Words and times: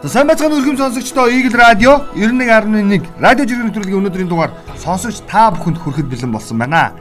За 0.00 0.08
сайн 0.08 0.30
байцгаана 0.30 0.56
өргөм 0.56 0.78
сонсогчдоо 0.80 1.28
Eagle 1.28 1.60
Radio 1.60 1.90
91.1 2.16 3.20
радио 3.20 3.44
жиргэн 3.44 3.68
нэвтрүүлгийн 3.68 4.00
өнөөдрийн 4.00 4.30
дугаар 4.32 4.54
сонсогч 4.80 5.20
та 5.28 5.50
бүхэнд 5.52 5.76
хүрэхэд 5.76 6.08
бэлэн 6.08 6.32
болсон 6.32 6.56
байна. 6.56 6.96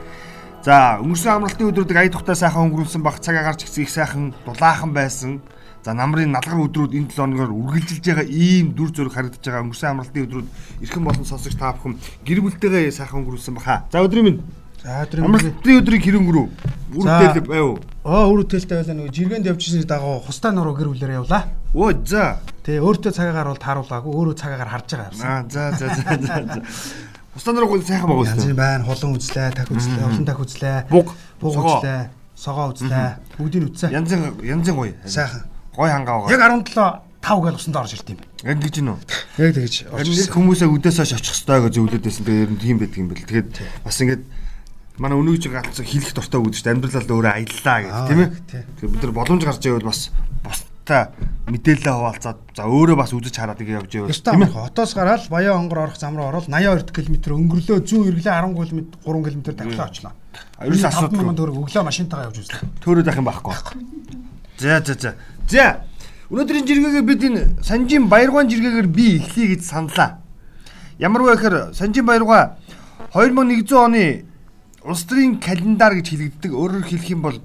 За 0.67 0.99
өнгөрсөн 0.99 1.31
амралтын 1.31 1.71
өдрүүдийг 1.71 1.95
ая 1.95 2.11
тухтай 2.11 2.35
сайхан 2.35 2.67
өнгөрүүлсэн 2.67 2.99
баг 2.99 3.23
цаг 3.23 3.39
агарч 3.39 3.63
их 3.63 3.87
сайхан 3.87 4.35
дулаахан 4.43 4.91
байсан. 4.91 5.39
За 5.79 5.95
намрын 5.95 6.35
налгар 6.35 6.59
өдрүүд 6.59 6.91
энэ 6.91 7.07
7 7.15 7.23
хоногоор 7.23 7.55
үргэлжилж 7.55 8.03
байгаа 8.03 8.27
ийм 8.27 8.75
дүр 8.75 8.91
зураг 8.91 9.15
харагдаж 9.15 9.47
байгаа 9.47 9.63
өнгөрсөн 9.63 9.91
амралтын 9.95 10.25
өдрүүд 10.27 10.47
эрхэм 10.83 11.03
болон 11.07 11.23
сонсогч 11.23 11.55
та 11.55 11.71
бүхэн 11.79 11.95
гэр 12.27 12.43
бүлтэйгээ 12.43 12.91
сайхан 12.91 13.23
өнгөрүүлсэн 13.23 13.55
баха. 13.55 13.87
За 13.95 14.03
өдрийн 14.03 14.27
минь 14.27 14.43
За 14.83 15.03
өдрийн 15.03 15.25
амралтын 15.27 15.79
өдрийг 15.83 16.03
хэрэг 16.07 16.21
өнгөрөв. 16.23 16.47
Үрдэл 16.95 17.43
байв. 17.43 17.83
Оо 18.07 18.31
үр 18.31 18.41
хөтэлтэй 18.47 18.79
байлаа 18.79 18.95
нөгөө 18.95 19.11
жиргэнд 19.11 19.49
явчихсны 19.51 19.83
дагуу 19.83 20.23
хустай 20.23 20.55
нуруу 20.55 20.73
гэр 20.73 20.89
бүлээр 20.95 21.19
явлаа. 21.19 21.51
Өө 21.75 21.99
за. 22.07 22.39
Тэгээ 22.63 22.79
өөртөө 22.79 23.11
цагаагаар 23.11 23.51
бол 23.51 23.59
тааруулгаагүй 23.59 24.11
өөрөө 24.15 24.35
цагаагаар 24.39 24.71
харж 24.71 24.87
байгаа 24.95 25.11
юмсан. 25.11 25.27
Аа 25.27 25.43
за 25.51 25.61
за 25.75 25.87
за 25.99 26.15
за. 26.23 26.63
Хустай 27.35 27.53
нуруу 27.53 27.81
сайхан 27.83 28.07
байгаа 28.07 28.23
Янз 28.23 28.39
үстэй. 28.39 28.55
бүрийн 28.55 28.57
байна. 28.57 28.83
Хулан 28.87 29.11
үзлээ, 29.19 29.49
тах 29.53 29.69
үзлээ, 29.69 30.05
олон 30.07 30.25
тах 30.25 30.39
үзлээ. 30.39 30.77
Буг, 30.89 31.07
буг 31.43 31.53
үзлээ, 31.59 32.01
согоо 32.39 32.67
үзлээ. 32.73 33.09
Бүгдийг 33.37 33.63
үзсэн. 33.69 33.91
Янзын 33.93 34.21
янзын 34.41 34.75
гоё. 34.79 34.95
Сайхан. 35.05 35.43
Гой 35.75 35.89
хангаа 35.91 36.25
байгаа. 36.25 36.33
Яг 36.33 36.41
17 36.65 37.09
5 37.19 37.43
гээл 37.43 37.59
усанд 37.59 37.75
орж 37.75 37.93
ирд 37.93 38.09
юм. 38.15 38.19
Яг 38.47 38.57
гэж 38.63 38.75
нөө. 38.79 38.97
Яг 39.43 39.51
тэгэж 39.53 39.75
нэг 39.91 40.31
хүмүүсээ 40.33 40.71
үдээсээ 40.71 41.19
очих 41.19 41.35
хэвээр 41.35 41.67
гэж 41.67 41.73
зөвлөд 41.75 42.03
байсан. 42.07 42.23
Тэгээ 42.25 42.43
ер 42.47 42.51
нь 42.55 42.59
тийм 42.63 42.77
байдаг 42.79 42.97
юм 42.97 43.07
бэл. 43.11 43.27
Тэгээд 43.27 43.49
бас 43.83 43.99
ингээд 43.99 44.23
манай 44.99 45.17
өнөөж 45.17 45.43
галзуу 45.49 45.85
хэлэх 45.87 46.13
дуртай 46.13 46.39
үүдэж 46.43 46.65
амьдралаа 46.67 47.03
л 47.03 47.13
өөрөө 47.15 47.33
аяллаа 47.33 47.77
гэх 47.81 47.99
тийм 48.07 48.19
ээ. 48.19 48.29
тий. 48.51 48.61
Тэгээд 48.79 48.93
бид 48.93 49.03
нар 49.03 49.13
боломж 49.15 49.43
гарч 49.47 49.63
байвал 49.63 49.87
бас 49.89 50.01
бустай 50.43 51.03
мэдээлэлээ 51.47 51.95
хуваалцаад 51.95 52.37
за 52.55 52.63
өөрөө 52.67 52.97
бас 52.99 53.11
үзэж 53.15 53.35
хараад 53.39 53.61
ингэ 53.63 53.77
явж 53.79 53.91
байвал 53.95 54.11
Ёстой 54.11 54.33
амарх 54.35 54.53
хотоос 54.53 54.91
гараад 54.93 55.23
Баян 55.29 55.55
хонгор 55.55 55.79
орох 55.87 55.97
зам 55.97 56.17
руу 56.17 56.27
ороод 56.27 56.47
82 56.51 56.91
км 56.91 57.15
өнгөрлөө 57.39 57.77
зүүн 57.87 58.09
эргэлээ 58.11 58.35
10 58.43 58.53
км 58.59 58.79
3 59.05 59.23
км 59.23 59.41
давхлаа 59.55 59.87
очлоо. 59.87 60.13
Ерөөс 60.59 60.83
асуудал. 60.83 61.15
асуудал 61.15 61.37
төгрөг 61.39 61.57
өглөө 61.63 61.83
машинтайгаа 61.87 62.27
явж 62.27 62.37
үзлээ. 62.43 62.61
төөрөөд 62.83 63.09
ах 63.09 63.17
юм 63.17 63.27
байхгүй. 63.29 63.55
За 64.59 64.81
за 64.83 64.93
за. 64.99 65.11
За 65.47 65.65
өнөөдрийн 66.29 66.65
жиргээгээр 66.67 67.07
бид 67.07 67.23
энэ 67.23 67.41
Санжин 67.63 68.09
Баяргаан 68.11 68.49
жиргээгээр 68.49 68.89
би 68.91 69.17
эхлэе 69.23 69.55
гэж 69.55 69.61
саналаа. 69.65 70.19
Ямар 70.99 71.21
вэ 71.23 71.35
гэхээр 71.39 71.73
Санжин 71.73 72.05
Баяргаа 72.05 72.59
2100 73.13 73.73
оны 73.73 74.28
улс 74.85 75.03
төрийн 75.07 75.39
календар 75.39 75.93
гэж 75.99 76.07
хэлэгддэг. 76.13 76.51
Өөрөөр 76.55 76.85
хэлэх 76.87 77.09
юм 77.11 77.21
бол 77.25 77.37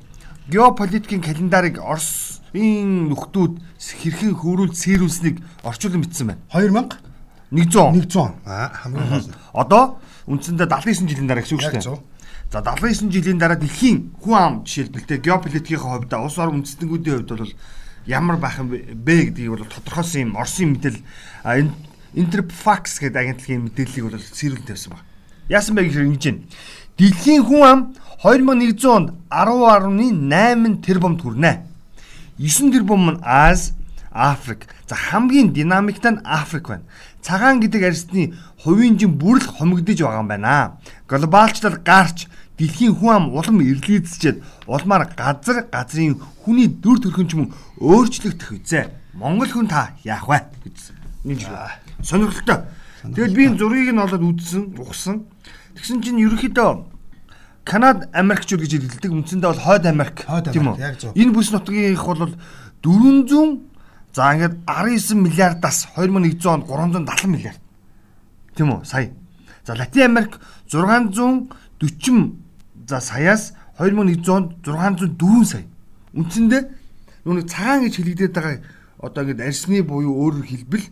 геополитикийн 0.49 1.23
календарыг 1.25 1.81
Оросын 1.83 3.11
нөхдүүд 3.11 3.55
хэрхэн 3.81 4.35
хөрүүл 4.39 4.75
сэрүүлснийг 4.77 5.41
орчуулан 5.65 6.03
бичсэн 6.05 6.27
байна. 6.31 6.41
2000 6.53 7.01
100. 7.55 7.93
100. 7.95 8.35
Аа 8.47 8.71
хамгийн 8.75 9.09
гол. 9.11 9.31
Одоо 9.55 9.85
үндсэндээ 10.27 10.67
79 10.69 11.07
жилийн 11.11 11.29
дараа 11.29 11.43
гэсэн 11.43 11.57
үг 11.59 11.63
шүү 11.63 11.73
дээ. 11.75 11.83
За 12.53 12.61
79 12.63 13.11
жилийн 13.15 13.39
дараа 13.39 13.59
дэлхийн 13.59 14.15
хүн 14.21 14.35
ам 14.39 14.55
жишээлбэлтэй 14.67 15.19
геополитикийн 15.23 15.81
хувьд 15.81 16.13
улс 16.15 16.39
орон 16.39 16.63
үндэстнүүдийн 16.63 17.25
хувьд 17.25 17.31
бол 17.35 17.55
ямар 18.07 18.37
байх 18.39 18.59
юм 18.59 18.69
бэ 18.71 19.15
гэдгийг 19.35 19.51
бол 19.55 19.65
тодорхойлсон 19.67 20.21
юм 20.23 20.37
Оросын 20.37 20.75
мэдээлэл 20.77 21.03
а, 21.43 21.59
ин- 21.59 21.75
Interfax 22.15 23.03
гэдэг 23.03 23.17
агентлагийн 23.23 23.63
мэдээллийг 23.67 24.05
бол 24.07 24.19
сэрүүлэн 24.23 24.67
тавьсан 24.71 24.91
баг. 24.95 25.03
Яасан 25.51 25.75
бэ 25.75 25.83
гэхээр 25.89 26.09
ингэж 26.15 26.25
байна. 26.31 26.43
Дэлхийн 26.99 27.43
хүн 27.43 27.63
ам 27.63 27.81
2100 28.23 28.87
онд 28.87 29.09
10.8 29.31 30.81
тэрбумд 30.81 31.21
хүрнэ. 31.23 31.67
9 32.39 32.71
тэрбум 32.71 33.19
нь 33.19 33.21
Аз, 33.23 33.75
Африк. 34.15 34.71
За 34.87 34.95
хамгийн 34.95 35.53
динамиктай 35.53 36.13
нь 36.13 36.23
Африк 36.23 36.69
байна. 36.69 36.87
Цагаан 37.21 37.59
гэдэг 37.59 37.83
арьсны 37.83 38.35
хувийн 38.63 38.95
жин 38.95 39.19
бүрэл 39.19 39.43
хомигдож 39.43 39.99
байгаа 39.99 40.23
юм 40.23 40.29
байна. 40.31 40.79
Глобалчлал 41.11 41.83
гарч 41.83 42.31
дэлхийн 42.59 42.95
хүн 42.95 43.11
ам 43.11 43.25
улам 43.35 43.59
эрлийцчихэд 43.59 44.45
улмаар 44.71 45.11
газар 45.19 45.67
газрын 45.67 46.23
хүний 46.47 46.71
дүр 46.71 47.03
төрхөн 47.03 47.27
ч 47.27 47.35
мөн 47.35 47.51
өөрчлөгдөх 47.83 48.55
үзээ. 48.55 49.19
Монгол 49.19 49.51
хүн 49.51 49.67
та 49.67 49.99
яах 50.07 50.31
вэ 50.31 50.47
гэсэн. 50.63 50.95
Нэг. 51.27 51.43
Сонирхолтой. 52.07 52.71
Тэгэл 53.03 53.35
би 53.35 53.43
энэ 53.51 53.59
зургийг 53.59 53.91
нь 53.91 53.99
олоод 53.99 54.23
үзсэн, 54.23 54.79
ухсан. 54.79 55.27
Тэгсэн 55.75 56.03
чинь 56.03 56.23
ерөнхийдөө 56.23 56.95
Канад 57.65 58.13
Америкчууд 58.13 58.61
гэж 58.61 58.73
хэлдэг. 58.77 59.11
Үндсэндээ 59.11 59.49
бол 59.49 59.65
Хойд 59.65 59.85
Америк 59.89 60.29
тийм 60.53 60.77
үү? 60.77 61.17
Энэ 61.17 61.33
бүс 61.33 61.49
нутгийнх 61.49 62.05
бол 62.05 62.37
400 62.85 63.65
за 64.13 64.37
ингээд 64.37 64.55
19 64.69 65.25
миллиардаас 65.25 65.89
2100 65.97 66.45
онд 66.45 66.69
370 66.69 67.33
миллиард. 67.33 67.61
Тийм 68.53 68.69
үү? 68.69 68.85
Сая. 68.85 69.17
За 69.65 69.73
Латин 69.73 70.13
Америк 70.13 70.39
640 70.69 72.37
за 72.87 73.01
саяас 73.01 73.55
2100 73.81 74.29
онд 74.29 74.49
604 74.61 75.45
сая. 75.49 75.65
Үндсэндээ 76.13 76.63
нүг 77.25 77.49
цагаан 77.49 77.89
гэж 77.89 77.97
хэлэгдээд 77.97 78.33
байгаа 78.37 78.61
одоо 79.01 79.25
ингээд 79.25 79.41
арсны 79.41 79.81
буюу 79.81 80.13
өөрөөр 80.21 80.45
хэлбэл 80.45 80.85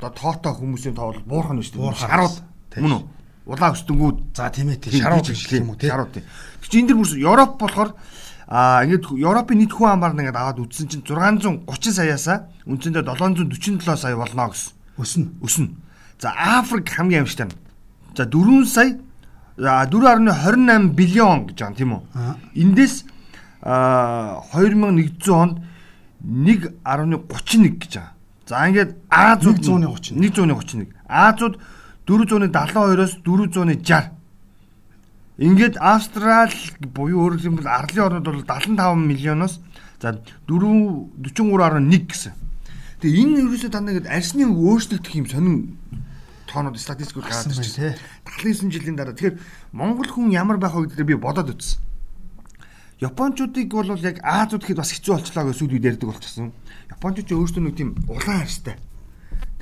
одоо 0.00 0.10
тоотой 0.10 0.52
хүмүүсийн 0.56 0.96
тоо 0.96 1.12
бол 1.12 1.44
буурхан 1.44 1.60
нь 1.60 1.64
шүү 1.68 1.84
дээ. 1.84 2.00
Шарууд. 2.00 2.36
Мөн 2.80 2.92
үү? 2.96 3.02
Улаан 3.46 3.76
өстөнгүүд 3.76 4.16
За 4.36 4.48
тийм 4.48 4.72
ээ 4.72 4.80
Тийм, 4.80 4.92
тийм 4.92 5.02
шарууд 5.04 5.28
гэх 5.28 5.52
юм 5.52 5.70
уу 5.70 5.76
тий. 5.76 5.90
Шарууд 5.92 6.12
тийм. 6.16 6.24
Чи 6.64 6.80
энэ 6.80 6.88
дэр 6.88 6.96
бүрс 6.96 7.14
Европ 7.20 7.60
болохоор 7.60 7.90
аа 8.48 8.84
ингээд 8.88 9.04
Европын 9.20 9.58
нийт 9.60 9.72
хүн 9.76 9.92
амаар 9.92 10.16
ингээд 10.16 10.36
аваад 10.36 10.64
үзсэн 10.64 10.88
чинь 10.88 11.04
630 11.04 11.68
саяасаа 11.92 12.48
үндсэндээ 12.64 13.04
747 13.04 13.84
сая 14.00 14.16
болно 14.16 14.48
гэсэн. 14.48 14.72
Өснө. 14.96 15.28
Өснө. 15.44 15.76
За 16.20 16.32
Африк 16.32 16.88
хамгийн 16.88 17.28
амжтай. 17.28 17.52
За 18.16 18.24
4 18.24 18.64
сая 18.64 18.96
за 19.56 19.84
4.28 19.92 20.96
биллион 20.96 21.46
гэж 21.52 21.58
байгаа 21.60 21.76
тийм 21.76 21.92
үү? 21.94 22.02
Эндээс 22.56 23.04
аа 23.60 24.40
2100 24.56 25.28
онд 25.30 25.60
1.31 26.24 27.76
гэж 27.76 27.92
байгаа. 27.92 28.12
За 28.48 28.68
ингээд 28.68 28.96
Азууд 29.08 29.60
131. 29.60 30.16
131. 30.16 30.88
Азууд 31.08 31.60
472-оос 32.06 33.18
460. 33.24 34.12
Ингээд 35.40 35.76
Австрал 35.80 36.52
буюу 36.78 37.26
өөрөөр 37.26 37.42
хэлбэл 37.42 37.66
арлын 37.66 38.06
орнууд 38.06 38.28
бол 38.28 38.44
75 38.46 38.94
миллионоос 39.02 39.58
за 39.98 40.20
4 40.46 41.16
43.1 41.26 42.06
гэсэн. 42.06 42.32
Тэгээ 43.02 43.20
энэ 43.24 43.38
ерөөсөө 43.42 43.70
дандаа 43.72 43.92
ингээд 43.98 44.12
арсны 44.14 44.46
өөрчлөгдөх 44.46 45.14
юм 45.18 45.26
сонин 45.26 45.56
тоонууд 46.46 46.78
статистикүүд 46.78 47.26
гараад 47.26 47.50
байна. 47.50 47.98
79 48.30 48.70
жилийн 48.70 48.96
дараа. 48.96 49.16
Тэгэхээр 49.16 49.40
Монгол 49.74 50.06
хүн 50.06 50.30
ямар 50.30 50.62
байх 50.62 50.78
вэ 50.78 50.86
гэдгийг 50.86 51.18
би 51.18 51.18
бодоод 51.18 51.50
үзсэн. 51.50 51.82
Япончуудыг 53.02 53.68
бол 53.74 53.90
яг 53.98 54.22
Азууд 54.22 54.62
гэхэд 54.62 54.78
бас 54.78 54.94
хэцүү 54.94 55.12
болчлаа 55.18 55.44
гэж 55.50 55.56
сүүл 55.58 55.74
үед 55.74 55.88
ярьдаг 55.90 56.08
болчихсон. 56.14 56.54
Япончууд 56.94 57.26
ч 57.26 57.32
өөрсдөө 57.34 57.62
нэг 57.66 57.74
тийм 57.74 57.90
улаан 58.06 58.46
арьстай. 58.46 58.78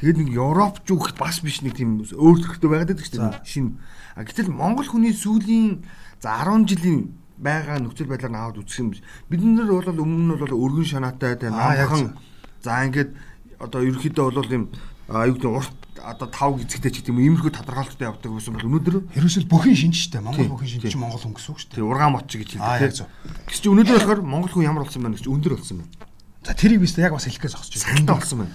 Тэгээд 0.02 0.18
нэг 0.18 0.30
Европч 0.34 0.86
үгт 0.90 1.14
бас 1.14 1.38
биш 1.38 1.62
нэг 1.62 1.78
тийм 1.78 2.02
өөрчлөлттэй 2.02 2.66
байгаад 2.66 2.90
байдаг 2.90 3.06
шүү 3.06 3.22
дээ. 3.22 3.46
Шин. 3.46 3.78
А 4.18 4.26
гэтэл 4.26 4.50
Монгол 4.50 4.90
хүний 4.90 5.14
сүүлийн 5.14 5.86
за 6.18 6.42
10 6.42 6.66
жилийн 6.66 7.14
байгаа 7.38 7.78
нөхцөл 7.78 8.10
байдлаар 8.10 8.34
нь 8.34 8.38
аваад 8.42 8.58
үзэх 8.66 8.82
юм 8.82 8.90
биш. 8.90 9.02
Бид 9.30 9.46
нар 9.46 9.70
бол 9.70 10.02
өмнө 10.02 10.34
нь 10.34 10.40
бол 10.42 10.58
өргөн 10.58 10.90
шанаатай 10.90 11.38
яг 11.38 11.54
намхан 11.54 12.18
за 12.66 12.82
ингээд 12.82 13.14
одоо 13.62 13.80
ерөөхдөө 13.86 14.26
бол 14.34 14.50
юм 14.50 14.64
а 15.06 15.26
юу 15.30 15.38
гэдэг 15.38 15.54
урт 15.54 15.78
одоо 16.02 16.26
тав 16.26 16.58
гизгтэй 16.58 16.90
ч 16.90 16.98
гэдэг 17.02 17.14
юм 17.14 17.22
иймэрхүү 17.22 17.54
тодорхойлолттой 17.62 18.06
явдаг 18.10 18.30
байсан 18.34 18.54
бол 18.58 18.66
өнөөдөр 18.66 18.96
Ерөөсөл 19.14 19.46
бүхэн 19.46 19.78
шинжтэй. 19.78 20.18
Монгол 20.18 20.42
Тийм, 20.42 20.50
бүхэн 20.50 20.66
шинж 20.70 20.82
тийм. 20.82 20.92
чинь 20.94 21.02
Монгол 21.02 21.22
хүн 21.22 21.34
гэсэн 21.38 21.50
үг 21.54 21.60
дээ. 21.62 21.74
тий 21.78 21.84
ургаан 21.86 22.12
мот 22.14 22.26
ч 22.26 22.32
гэж 22.42 22.50
хэлдэг. 22.58 23.06
Гэвч 23.46 23.64
өнөөдөр 23.70 23.96
болохоор 24.02 24.20
Монгол 24.26 24.50
хүн 24.50 24.66
ямар 24.66 24.82
болсон 24.82 25.02
байна 25.02 25.14
гэж 25.14 25.26
өндөр 25.30 25.54
болсон 25.58 25.76
байна. 25.78 25.94
За 26.42 26.54
тэрийг 26.54 26.80
би 26.82 26.88
яг 26.98 27.12
бас 27.14 27.24
хэлэх 27.24 27.38
гэж 27.38 27.52
зогсож 27.54 27.78
байна. 27.78 27.86
Сахалтай 27.86 28.14
болсон 28.18 28.38
байна. 28.42 28.52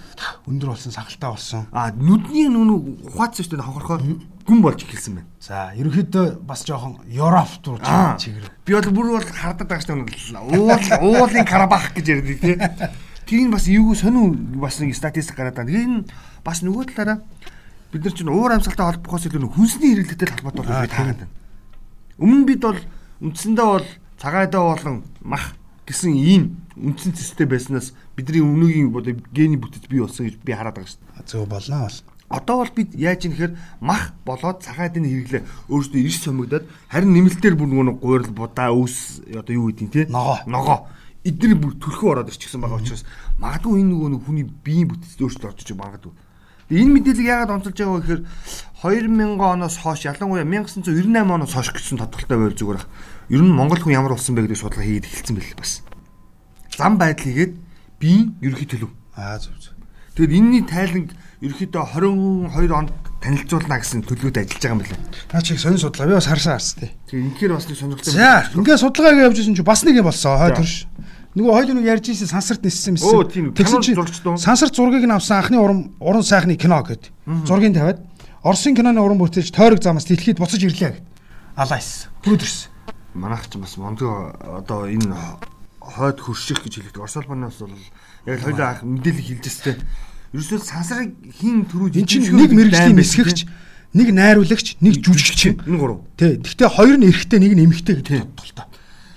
Өндөр 0.48 0.70
болсон, 0.76 0.92
сахалтай 0.92 1.30
болсон. 1.32 1.62
А 1.72 1.92
нүдний 1.96 2.50
нүг 2.52 3.08
ухаацсан 3.08 3.48
шүү 3.48 3.56
дээ 3.56 3.64
хохорхоо 3.64 3.98
гүн 4.44 4.60
болж 4.60 4.84
эхэлсэн 4.84 5.14
байна. 5.16 5.28
За 5.40 5.72
ерөнхийдөө 5.72 6.44
бас 6.44 6.68
жоохон 6.68 7.00
Европ 7.08 7.64
руу 7.64 7.80
Аа. 7.80 8.20
чигээр. 8.20 8.52
Би 8.68 8.74
бол 8.76 8.92
бүр 8.92 9.08
бол 9.16 9.24
хардаад 9.24 9.72
байгаа 9.72 9.88
шүү 9.88 10.04
дээ. 10.04 10.36
Уул 10.52 11.24
уулын 11.24 11.48
Карабах 11.48 11.96
гэж 11.96 12.06
ярьдаг 12.12 12.40
тий. 12.44 12.56
Тийм 13.24 13.52
бас 13.56 13.68
эвгүй 13.72 13.96
сонин 13.96 14.36
бас 14.60 14.80
нэг 14.84 14.92
статистик 14.92 15.40
гараад 15.40 15.56
байна. 15.56 15.72
Тэгээ 15.72 15.88
энэ 15.88 16.04
бас 16.44 16.60
нөгөө 16.64 16.92
талаараа 16.92 17.24
бид 17.92 18.04
нар 18.04 18.14
чинь 18.16 18.28
уур 18.28 18.52
амьсгалтай 18.52 18.84
холбохоос 18.84 19.32
илүү 19.32 19.48
хүнсний 19.52 19.96
хэрэглээтэй 19.96 20.28
холбоотой 20.36 20.64
бол 20.64 20.76
Аа, 20.76 20.84
би 20.84 20.92
таагаад 20.92 21.20
байна. 21.24 21.32
Өмнө 22.20 22.44
бид 22.52 22.62
бол 22.68 22.80
үндсэндээ 23.24 23.68
бол 23.68 23.88
цагаадаа 24.20 24.64
болон 24.76 25.04
мах 25.24 25.56
гэсэн 25.88 26.14
ийм 26.14 26.44
үндсэн 26.76 27.16
цэцтэй 27.16 27.48
байснаас 27.48 27.96
бидний 28.20 28.44
өмнөгийн 28.44 28.92
бол 28.92 29.08
гений 29.32 29.58
бүтэц 29.58 29.88
бий 29.88 30.04
болсон 30.04 30.28
гэж 30.28 30.36
би 30.44 30.52
хараад 30.52 30.76
байгаа 30.76 30.92
шүү 30.92 31.00
дээ. 31.00 31.26
Зөв 31.26 31.48
болно 31.48 31.88
бол. 31.88 32.00
Одоо 32.28 32.56
бол 32.60 32.74
бид 32.76 32.92
яаж 33.00 33.24
юм 33.24 33.32
гэхээр 33.32 33.54
мах 33.80 34.12
болоод 34.28 34.60
цагаадын 34.60 35.08
хэрэглээ 35.08 35.72
өөрсдөө 35.72 36.02
ирс 36.04 36.20
сомигдоод 36.28 36.68
харин 36.92 37.16
нэмэлтээр 37.16 37.56
бүр 37.56 37.72
нөгөө 37.72 37.96
гуйрал 38.04 38.36
будаа 38.36 38.76
өвс 38.76 39.24
одоо 39.32 39.54
юу 39.56 39.72
гэдэг 39.72 39.86
нь 39.88 39.94
те 39.96 40.02
Ногоо. 40.12 40.44
ногоо 40.44 40.80
эдний 41.24 41.56
бүр 41.56 41.80
төрхөө 41.80 42.12
ороод 42.12 42.32
ирчихсэн 42.32 42.60
байгаа 42.60 42.84
учраас 42.84 43.04
магадгүй 43.40 43.80
энэ 43.80 43.92
нөгөө 43.96 44.28
хүний 44.28 44.44
биеийн 44.44 44.92
бүтцэд 44.92 45.24
өөрчлөлт 45.24 45.48
орж 45.48 45.60
иж 45.64 45.72
магадгүй. 45.72 46.14
Энэ 46.68 46.92
мэдээлэл 47.00 47.32
яагаад 47.32 47.54
онцолж 47.56 47.78
байгаа 47.80 47.96
вэ 47.96 48.04
гэхээр 48.04 48.22
2000 48.84 49.40
оноос 49.40 49.76
хойш 49.80 50.02
ялангуяа 50.08 50.44
1998 50.44 51.36
оноос 51.36 51.54
хойш 51.56 51.72
гэсэн 51.72 52.00
тодорхойтой 52.00 52.38
байл 52.40 52.60
зүгээр 52.60 52.80
ах. 52.80 52.88
Ер 53.30 53.42
нь 53.44 53.52
Монгол 53.52 53.80
хүн 53.84 53.94
ямар 53.96 54.16
болсон 54.16 54.36
бэ 54.36 54.48
гэдэг 54.48 54.60
судалгаа 54.60 54.88
хийгээд 54.88 55.08
эхэлсэн 55.08 55.36
байл 55.36 55.60
бас. 55.60 55.84
Зам 56.78 56.96
байдал 56.96 57.28
хийгээд 57.28 57.54
биеийн 58.00 58.40
ерөнхий 58.40 58.68
төлөв. 58.72 58.92
Аа 59.16 59.36
зөв 59.36 59.56
зөв. 59.60 59.76
Тэгэд 60.16 60.32
энэний 60.32 60.64
тайланг 60.64 61.12
ерөөхдөө 61.44 61.84
22 62.50 62.74
онд 62.74 62.90
танилцуулна 63.22 63.78
гэсэн 63.78 64.02
төлөвөд 64.08 64.38
ажиллаж 64.42 64.62
байгаа 64.64 64.74
юм 64.74 64.82
байна. 64.82 64.98
Наа 65.34 65.42
чиг 65.44 65.60
сонир 65.60 65.78
судалгаа 65.78 66.08
би 66.08 66.18
бас 66.18 66.30
харсан 66.32 66.54
харс 66.58 66.74
тий. 66.80 66.92
Тэгээ 67.12 67.26
инхээр 67.28 67.52
бас 67.54 67.66
нэг 67.68 67.78
сонирхолтой. 67.78 68.14
За 68.16 68.48
ингээд 68.56 68.82
судалгаагаа 68.82 69.26
явж 69.28 69.38
исэн 69.44 69.56
чи 69.58 69.62
бас 69.62 69.82
нэг 69.84 69.96
юм 70.00 70.08
болсон 70.08 70.38
хой 70.38 70.52
төрш. 70.58 70.76
Нөгөө 71.38 71.54
хоёул 71.54 71.78
нэг 71.78 71.86
ярьж 71.86 72.06
ирсэн 72.10 72.32
сансарт 72.34 72.64
ниссэн 72.66 72.98
мэсэн. 72.98 73.54
Тэгсэн 73.54 73.82
кинонд 73.82 73.86
чи 73.86 73.94
зурчдсан. 73.94 74.38
сансарт 74.42 74.74
зургийг 74.74 75.06
нь 75.06 75.14
авсан 75.14 75.38
анхны 75.38 75.62
уран 75.62 75.94
уран 76.02 76.24
сайхны 76.26 76.58
кино 76.58 76.82
гэд. 76.82 77.14
Зургийг 77.46 77.78
тавиад 77.78 78.02
Оросын 78.42 78.74
киноны 78.74 79.02
уран 79.02 79.22
бүтээлч 79.22 79.54
тойрог 79.54 79.84
замаас 79.84 80.06
дэлхийд 80.10 80.42
буцаж 80.42 80.62
ирлээ 80.64 80.98
гэд. 80.98 81.06
Алайс. 81.58 82.08
Брүүдэрс. 82.24 82.70
Манайх 83.18 83.50
ч 83.50 83.58
бас 83.58 83.78
мондоо 83.82 84.38
одоо 84.46 84.86
энэ 84.86 85.18
хойд 85.82 86.22
хөрших 86.22 86.62
гэж 86.62 86.94
хэлдэг. 86.94 87.02
Орос 87.02 87.18
улбанаас 87.18 87.58
бол 87.58 87.74
яг 88.30 88.40
хоёул 88.46 88.62
анх 88.62 88.86
мэдээлэл 88.86 89.42
хэлжстэй. 89.42 89.76
Ерөөсөө 90.38 90.60
сансарыг 90.62 91.18
хин 91.34 91.66
төрүүж 91.66 91.98
Энд 91.98 92.10
чинь 92.14 92.30
нэг 92.30 92.54
мэрэгжлийн 92.54 93.00
нисгэгч, 93.00 93.40
нэг 93.98 94.08
найруулагч, 94.14 94.78
нэг 94.84 95.02
жүжигчин. 95.02 95.58
энэ 95.66 95.80
гурав. 95.82 96.06
Тий. 96.14 96.38
Гэхдээ 96.38 96.70
хоёр 96.70 96.98
нь 97.02 97.08
эрэгтэй, 97.10 97.40
нэг 97.42 97.54
нь 97.58 97.64
эмэгтэй 97.66 97.96
гэдэг 97.98 98.38
тодтолтой. 98.38 98.68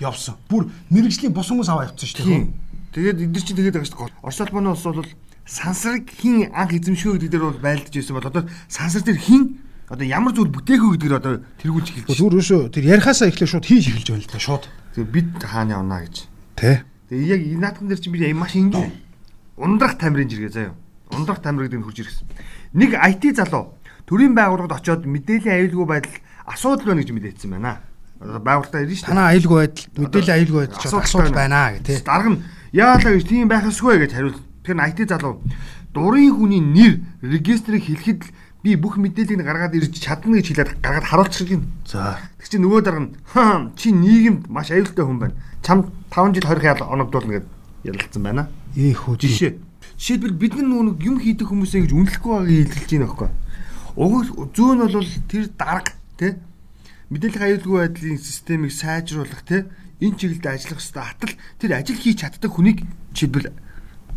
Явсан. 0.00 0.40
Бүр 0.48 0.72
мэрэгжлийн 0.88 1.34
бус 1.36 1.50
хүмүүс 1.52 1.68
аваа 1.68 1.90
явцсан 1.90 2.08
шүү 2.08 2.24
дээ. 2.24 2.48
Тэгээд 2.94 3.18
эдгээр 3.26 3.44
чинь 3.44 3.58
тэгээд 3.58 3.74
байгаа 3.76 3.90
шүү 3.90 3.98
дээ. 4.08 4.22
Орос 4.24 4.40
улбаны 4.40 4.70
улс 4.72 4.86
бол 4.86 5.10
сансарыг 5.50 6.06
хин 6.14 6.48
анх 6.54 6.72
эзэмшгөө 6.78 7.18
гэдэг 7.18 7.30
дээр 7.34 7.44
бол 7.50 7.58
байлдаж 7.58 7.94
байсан 7.94 8.14
бол 8.14 8.30
одоо 8.30 8.42
сансар 8.70 9.02
дээр 9.02 9.18
хин 9.18 9.42
одоо 9.90 10.06
ямар 10.06 10.30
зүйл 10.30 10.54
бүтэехөө 10.54 10.90
гэдгээр 10.94 11.18
одоо 11.18 11.42
тэргүүлж 11.58 11.86
эхэлж 11.90 12.06
байна. 12.06 12.18
Зүгээр 12.22 12.46
шүү. 12.46 12.62
Тэр 12.70 12.84
ярихаасаа 12.94 13.26
эхлээ 13.26 13.50
шууд 13.50 13.66
хийж 13.66 13.84
эхэлж 13.90 14.08
байна 14.14 14.22
л 14.22 14.30
да 14.30 14.38
шууд. 14.38 14.64
Тэгээд 14.94 15.10
бид 15.10 15.28
хаана 15.42 15.74
явна 15.82 15.98
гэж. 16.06 16.16
Тий. 16.54 16.76
Тэгээд 17.10 17.26
яг 17.26 17.42
наадхан 17.58 17.86
дээр 17.90 17.98
чинь 17.98 18.14
би 18.14 18.30
маш 18.30 18.54
ингэ 18.54 18.78
ундрах 19.58 19.98
тамирын 19.98 20.30
жиргээ 20.30 20.54
заяа. 20.54 20.78
Ундрах 21.10 21.42
тамир 21.42 21.66
гэдэг 21.66 21.82
нь 21.82 21.84
хурж 21.84 21.98
ирсэн. 22.06 22.26
Нэг 22.78 22.94
IT 22.94 23.34
залуу 23.34 23.74
төрийн 24.06 24.38
байгууллагад 24.38 24.78
очиод 24.78 25.02
мэдээллийн 25.10 25.58
аюулгүй 25.58 25.86
байдал 25.90 26.16
асуудал 26.46 26.94
байна 26.94 27.02
гэж 27.02 27.10
мэдээдсэн 27.10 27.50
байна. 27.50 27.82
Одоо 28.22 28.38
байгууллагатаа 28.38 28.86
ирнэ 28.86 28.94
шүү. 28.94 29.10
Танаа 29.10 29.34
аюулгүй 29.34 29.58
байдал 29.58 29.86
мэдээлэл 30.06 30.34
аюулгүй 30.38 30.60
байдал 30.70 31.02
асуудал 31.02 31.34
байна 31.34 31.74
гэх 31.74 31.82
тий. 31.82 31.98
Дарга 32.06 32.30
нь 32.30 32.42
яалаа 32.70 33.10
гэж 33.18 33.24
тийм 33.26 33.50
байх 33.50 33.66
ёсгүй 33.66 33.98
гэж 34.06 34.10
хариулт. 34.14 34.38
Тэр 34.62 34.76
нь 34.78 34.84
IT 34.86 34.98
залуу 35.10 35.42
дурын 35.90 36.30
хүний 36.30 36.62
нэр 36.62 36.92
регистрийг 37.26 37.84
хэлэхэд 37.90 38.20
л 38.22 38.30
би 38.62 38.76
бүх 38.76 38.96
мэдээллийг 39.00 39.40
гаргаад 39.44 39.74
ирж 39.74 39.96
чадна 40.00 40.36
гэж 40.36 40.46
хэлээд 40.52 40.70
гаргаад 40.84 41.06
харуулчих 41.08 41.48
юм. 41.50 41.62
За. 41.88 42.18
Тэг 42.38 42.48
чи 42.48 42.58
нөгөө 42.60 42.80
дарга 42.84 43.00
нь 43.00 43.72
чи 43.76 43.88
нийгэмд 43.92 44.48
маш 44.52 44.70
аюултай 44.70 45.04
хүн 45.04 45.18
байна. 45.18 45.34
Чам 45.64 45.88
5 46.12 46.34
жил 46.36 46.44
20 46.44 46.64
ял 46.64 46.80
оногдуулна 46.84 47.40
гэд 47.40 47.46
ярилцсан 47.88 48.22
байна. 48.22 48.48
Ийх 48.76 49.08
үү. 49.08 49.16
Жишээ. 49.16 49.56
Жишээлбэл 49.96 50.36
бид 50.36 50.54
нар 50.60 50.92
нэг 50.92 51.00
юм 51.00 51.16
хийдэг 51.20 51.48
хүмүүсээ 51.48 51.88
ингэж 51.88 51.92
үнэлэхгүй 51.96 52.32
байгааг 52.36 52.52
илэрхийлж 52.52 52.92
байна 52.92 53.08
байхгүй. 53.08 53.30
Уг 53.96 54.12
зүүн 54.54 54.76
нь 54.80 54.92
бол 54.92 55.08
тэр 55.28 55.44
дарга 55.56 55.92
тий 56.20 56.32
мэдээлэл 57.10 57.46
аюулгүй 57.48 57.78
байдлын 57.80 58.18
системийг 58.20 58.72
сайжруулах 58.72 59.42
тий 59.44 59.64
энэ 60.00 60.16
чиглэлд 60.16 60.46
ажиллах 60.46 60.80
хэрэгтэй 60.80 61.04
атал 61.04 61.32
тэр 61.58 61.70
ажил 61.76 61.98
хийж 62.00 62.16
чаддаг 62.22 62.52
хүнийг 62.54 62.78
жишээлбэл 63.12 63.50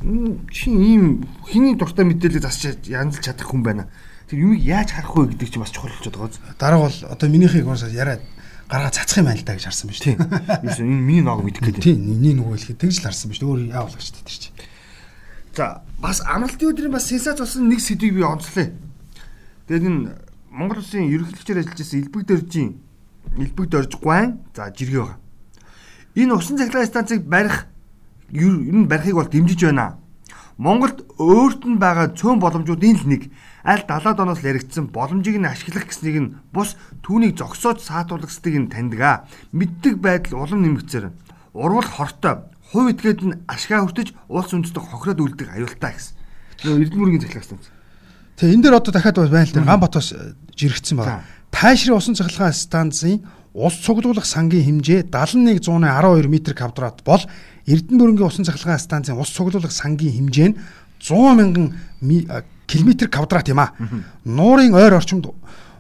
«М, 0.03 0.47
чи 0.51 0.67
ийм 0.69 1.23
хиний 1.47 1.75
дуртай 1.75 2.03
мэдээлэл 2.05 2.43
засч 2.43 2.87
янзлж 2.91 3.23
чадах 3.23 3.47
хүн 3.49 3.63
байна. 3.63 3.83
Тэр 4.29 4.39
юмыг 4.39 4.61
яаж 4.63 4.89
харах 4.91 5.15
вэ 5.15 5.33
гэдэг 5.33 5.49
чинь 5.51 5.63
бас 5.63 5.71
чухал 5.71 5.91
болчиход 5.91 6.15
байгаа 6.15 6.31
зү. 6.31 6.41
Дарга 6.59 6.79
бол 6.83 6.97
одоо 7.11 7.27
минийхийг 7.29 7.67
уусаа 7.67 7.89
яриад 7.89 8.21
гаргаа 8.69 8.91
цацах 8.91 9.19
юм 9.19 9.27
байна 9.27 9.39
л 9.39 9.45
да 9.45 9.53
гэж 9.53 9.65
харсан 9.67 9.87
ба 9.89 9.93
шүү. 9.93 10.03
Тийм. 10.03 10.19
Юусе 10.63 10.83
энэ 10.83 11.03
миний 11.03 11.21
ноог 11.21 11.43
мэдэх 11.43 11.61
гэдэг. 11.61 11.83
Тийм, 11.83 11.99
нэг 12.21 12.33
нөгөө 12.39 12.57
хэлэхэд 12.57 12.81
тэгж 12.81 12.95
л 12.99 13.05
харсан 13.05 13.27
ба 13.29 13.35
шүү. 13.37 13.47
Өөр 13.51 13.61
яавал 13.69 13.93
гэж 13.93 14.07
тэр 14.15 14.31
чинь. 14.31 14.55
За 15.53 15.83
бас 15.99 16.23
амралтын 16.25 16.71
өдрийн 16.73 16.93
бас 16.93 17.05
сенсац 17.05 17.37
болсон 17.37 17.69
нэг 17.69 17.79
сэдвийг 17.83 18.17
би 18.17 18.23
онцлоо. 18.23 18.73
Тэгээд 19.67 19.85
энэ 19.85 20.15
Монгол 20.49 20.81
улсын 20.81 21.05
ерөнхийлөгчөөр 21.09 21.59
ажиллаж 21.61 21.77
байсан 21.77 21.99
Илбэг 22.01 22.23
дөржийн 22.25 22.69
Илбэг 23.37 23.67
дөрж 23.69 23.91
гуайн 24.01 24.41
за 24.53 24.69
жиргээ 24.73 25.01
байгаа. 25.01 25.17
Энэ 26.15 26.33
усан 26.33 26.57
цахилгаан 26.57 26.89
станцыг 26.89 27.21
барих 27.25 27.65
ер 28.29 28.49
нь 28.49 28.89
барихыг 28.89 29.17
бол 29.17 29.29
дэмжиж 29.29 29.61
байна. 29.65 29.97
Монголд 30.57 31.05
өөрт 31.17 31.65
нь 31.65 31.81
байгаа 31.81 32.13
цөөн 32.13 32.37
боломжуудын 32.37 32.97
л 32.97 33.05
нэг 33.09 33.21
аль 33.63 33.83
70 33.87 34.19
доноос 34.19 34.43
л 34.43 34.49
яригдсан 34.51 34.91
боломжийг 34.91 35.39
нь 35.39 35.47
ашиглах 35.47 35.87
гэснийг 35.87 36.17
нь 36.19 36.33
бус 36.51 36.75
түүнийг 36.99 37.39
зогсоож 37.39 37.79
саатуулагчдыг 37.79 38.55
нь 38.59 38.71
таньдаг. 38.71 39.27
Мэддэг 39.55 40.03
байдал 40.03 40.43
улам 40.43 40.67
нэмэгцээр. 40.67 41.15
Урвал 41.55 41.87
хортой 41.87 42.43
хувь 42.71 42.91
этгээд 42.91 43.21
нь 43.23 43.39
ашгаа 43.47 43.87
хүртэж 43.87 44.11
улс 44.27 44.51
үндэстэг 44.51 44.83
хохироод 44.83 45.23
үлдэх 45.23 45.49
аюултай 45.55 45.95
гэсэн. 45.95 46.15
Нөгөө 46.67 46.81
Эрдэнэбүргийн 46.83 47.23
цахилгаан 47.23 47.47
станц. 47.47 47.65
Тэгээ 48.35 48.53
энэ 48.57 48.63
дээр 48.67 48.77
одоо 48.81 48.91
дахиад 48.91 49.17
байна 49.31 49.47
л 49.47 49.55
дээ. 49.55 49.63
Ганбатоос 49.63 50.07
жирэгдсэн 50.59 50.97
байна. 50.99 51.23
Тайшрын 51.53 51.95
усан 51.95 52.17
цахилгаан 52.19 52.51
станцын 52.51 53.23
ус 53.53 53.75
цуглуулах 53.85 54.25
сангийн 54.25 54.81
хэмжээ 54.81 55.13
7112 55.13 56.25
м 56.25 56.35
квадрат 56.57 57.05
бол 57.05 57.21
Эрдэнэбүргийн 57.69 58.27
усан 58.27 58.43
цахилгаан 58.43 58.81
станцын 58.81 59.21
ус 59.21 59.29
цуглуулах 59.29 59.71
сангийн 59.71 60.17
хэмжээ 60.17 60.47
нь 60.49 60.57
100 60.97 61.37
мянган 61.37 61.77
километр 62.67 63.09
квадрат 63.09 63.49
юм 63.49 63.59
а. 63.59 63.71
Нуурын 64.25 64.73
ойр 64.73 64.93
орчимд 64.93 65.27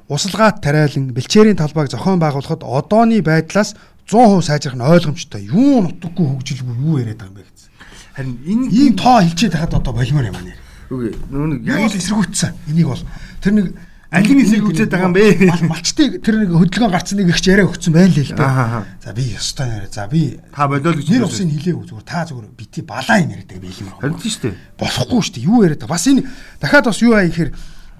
усалгаат 0.07 0.61
тариалан 0.61 1.13
бэлчээрийн 1.13 1.57
талбайг 1.57 1.89
зохион 1.89 2.19
байгуулахад 2.19 2.63
одооны 2.63 3.21
байдлаас 3.21 3.75
100% 4.07 4.41
сайжрах 4.41 4.75
нь 4.75 4.83
ойлгомжтой. 4.83 5.47
Юу 5.47 5.81
нутаггүй 5.87 6.27
хөгжилгүй 6.27 6.75
юу 6.83 6.99
яриад 6.99 7.23
байгаа 7.23 7.31
юм 7.31 7.37
бэ 7.39 7.45
гэсэн. 7.47 7.71
Харин 8.15 8.35
энэ 8.43 8.65
Ийм 8.71 8.93
тоо 8.99 9.23
хэлчихэд 9.23 9.55
хахад 9.55 9.79
одоо 9.79 9.93
болимоор 9.93 10.27
юм 10.27 10.35
аа 10.35 10.43
нэр. 10.43 10.59
үгүй 10.91 11.15
нэг 11.31 11.59
Яг 11.65 11.87
л 11.87 11.97
эсэргүүцсэн. 11.97 12.51
Энийг 12.67 12.87
бол 12.91 13.03
тэр 13.39 13.53
нэг 13.53 13.67
Алийг 14.13 14.39
эсэргүүцээд 14.45 14.89
байгаа 14.93 15.09
юм 15.09 15.15
бэ? 15.17 15.25
Мал- 15.49 15.69
Малчтыг 15.73 16.11
тэр 16.21 16.35
нэг 16.45 16.49
хөдөлгөөн 16.53 16.93
гарцсан 16.93 17.17
нэг 17.17 17.29
ихч 17.33 17.45
яриа 17.49 17.65
өгсөн 17.65 17.93
байл 17.97 18.13
л. 18.13 18.31
Ахаа. 18.37 18.85
За 19.01 19.09
би 19.13 19.23
ёстой 19.33 19.67
яриа. 19.73 19.89
За 19.89 20.05
би 20.07 20.37
та 20.53 20.67
болоо 20.69 20.93
л 20.93 20.97
гэж 21.01 21.07
нэр 21.09 21.25
усын 21.25 21.49
хилээгүй 21.49 21.85
зүгээр 21.89 22.05
та 22.05 22.21
зүгээр 22.29 22.47
бити 22.53 22.81
балаа 22.85 23.17
юм 23.19 23.29
яриад 23.33 23.49
байгаа 23.49 23.73
юм. 23.73 23.89
Харин 23.97 24.17
тийм 24.21 24.31
шүү 24.31 24.41
дээ. 24.45 24.55
Болохгүй 24.77 25.21
шүү 25.25 25.33
дээ. 25.33 25.47
Юу 25.49 25.59
яриад 25.65 25.81
байгаа. 25.81 25.93
Бас 25.97 26.05
энэ 26.05 26.21
дахиад 26.61 26.85
бас 26.85 26.99
юу 27.01 27.13
аа 27.17 27.25
ихээр 27.25 27.49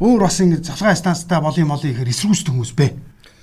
өөр 0.04 0.20
бас 0.22 0.38
ингэ 0.38 0.62
цахилгаан 0.62 0.98
станцтай 1.02 1.40
болын 1.42 1.66
молын 1.68 1.90
ихээр 1.98 2.10
эсэргүүцдэг 2.14 2.54
хүмүүс 2.54 2.74
бэ. 2.78 2.88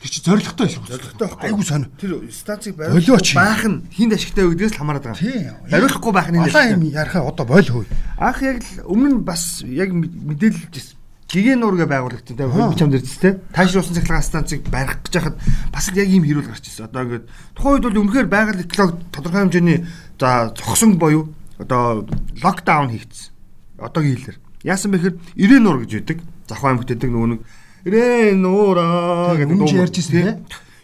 Тэр 0.01 0.09
чи 0.09 0.21
зоригтой 0.25 0.67
эсэргүүцдэг. 0.71 0.97
Зоригтой 0.97 1.27
байхгүй. 1.29 1.45
Айгу 1.51 1.63
сонио. 1.67 1.89
Тэр 2.01 2.13
станцыг 2.33 2.73
Болооч. 2.79 3.05
бариулахгүй 3.05 3.37
байх 3.37 3.63
нь 3.69 3.77
хинд 3.93 4.13
ашигтай 4.17 4.45
вэ 4.49 4.55
гэдгээс 4.57 4.73
л 4.73 4.81
хамаарат 4.81 5.05
байгаа. 5.05 5.21
Тий. 5.21 5.45
Бариулахгүй 5.69 6.13
байх 6.17 6.29
нь 6.33 6.37
энэ 6.41 6.49
Балаа 6.49 6.67
юм 6.73 6.83
ярихаа 6.89 7.23
одоо 7.29 7.45
бойл 7.45 7.69
хөөе. 7.69 7.89
Анх 8.17 8.41
яг 8.41 8.59
л 8.65 8.89
өмнө 8.89 9.21
бас 9.21 9.61
яг 9.69 9.93
мэд- 9.93 10.17
мэдээлэлжсэн. 10.25 10.97
Гигэн 11.31 11.63
нуургээ 11.63 11.87
байгуулагчтай 11.87 12.43
Аа. 12.43 12.51
хувь 12.51 12.75
бичам 12.75 12.91
дээр 12.91 13.07
тест 13.07 13.23
таашруулсан 13.55 13.95
цахилгаан 13.95 14.27
станцыг 14.27 14.67
барих 14.67 14.99
гэж 15.07 15.15
хахад 15.15 15.37
бас 15.71 15.87
л 15.89 15.97
яг 15.97 16.11
ийм 16.11 16.27
хэрүүл 16.27 16.51
гарч 16.51 16.67
ирсэн. 16.67 16.91
Одоо 16.91 17.03
ингээд 17.07 17.25
тухайн 17.55 17.75
үед 17.79 17.87
бол 17.87 18.01
үнэхээр 18.03 18.27
байгаль 18.27 18.63
эколог 18.67 18.99
тодорхой 19.15 19.41
хэмжээний 19.47 19.79
за 20.19 20.51
зогсон 20.59 20.99
боيو 20.99 21.31
одоо 21.63 22.03
локдаун 22.43 22.91
хийгдсэн. 22.91 23.31
Одоогийн 23.79 24.19
хэлээр. 24.19 24.39
Яасан 24.67 24.91
бэхээр 24.91 25.15
ирээ 25.39 25.61
нуур 25.63 25.87
гэж 25.87 25.93
үүдэг. 26.03 26.19
Завхан 26.51 26.75
аймагт 26.75 26.91
байдаг 26.91 27.11
нөгөө 27.15 27.31
нэг 27.31 27.41
ирээ 27.87 28.35
нуураа 28.35 29.39
Тэгээд 29.39 29.55
өмнө 29.55 29.71
ч 29.71 29.73
ярьж 29.79 29.97
ирсэн, 30.03 30.15
тий? 30.19 30.35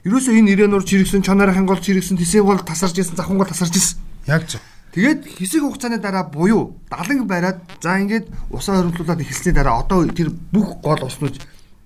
Ерөөсөө 0.07 0.35
энэ 0.39 0.51
ирээ 0.55 0.69
нуур 0.71 0.87
чирэгсэн, 0.87 1.27
чанарын 1.27 1.59
хангол 1.59 1.83
чирэгсэн, 1.83 2.17
тэсээ 2.17 2.47
бол 2.47 2.63
тасарч 2.63 2.95
ирсэн, 3.03 3.19
завхан 3.19 3.37
гол 3.37 3.51
тасарч 3.51 3.75
ирсэн. 3.75 3.99
Яг 4.31 4.47
зөв. 4.47 4.63
Тэгээд 4.97 5.29
хэсэг 5.29 5.61
хугацааны 5.61 6.01
дараа 6.01 6.25
буюу 6.25 6.81
даланг 6.89 7.29
бариад 7.29 7.61
за 7.85 8.01
ингээд 8.01 8.33
усаа 8.49 8.81
хөрвүүлээд 8.81 9.29
эхэлсний 9.29 9.53
дараа 9.53 9.85
одоо 9.85 10.09
тэр 10.09 10.33
бүх 10.33 10.81
гол 10.81 11.05
уснууд 11.05 11.37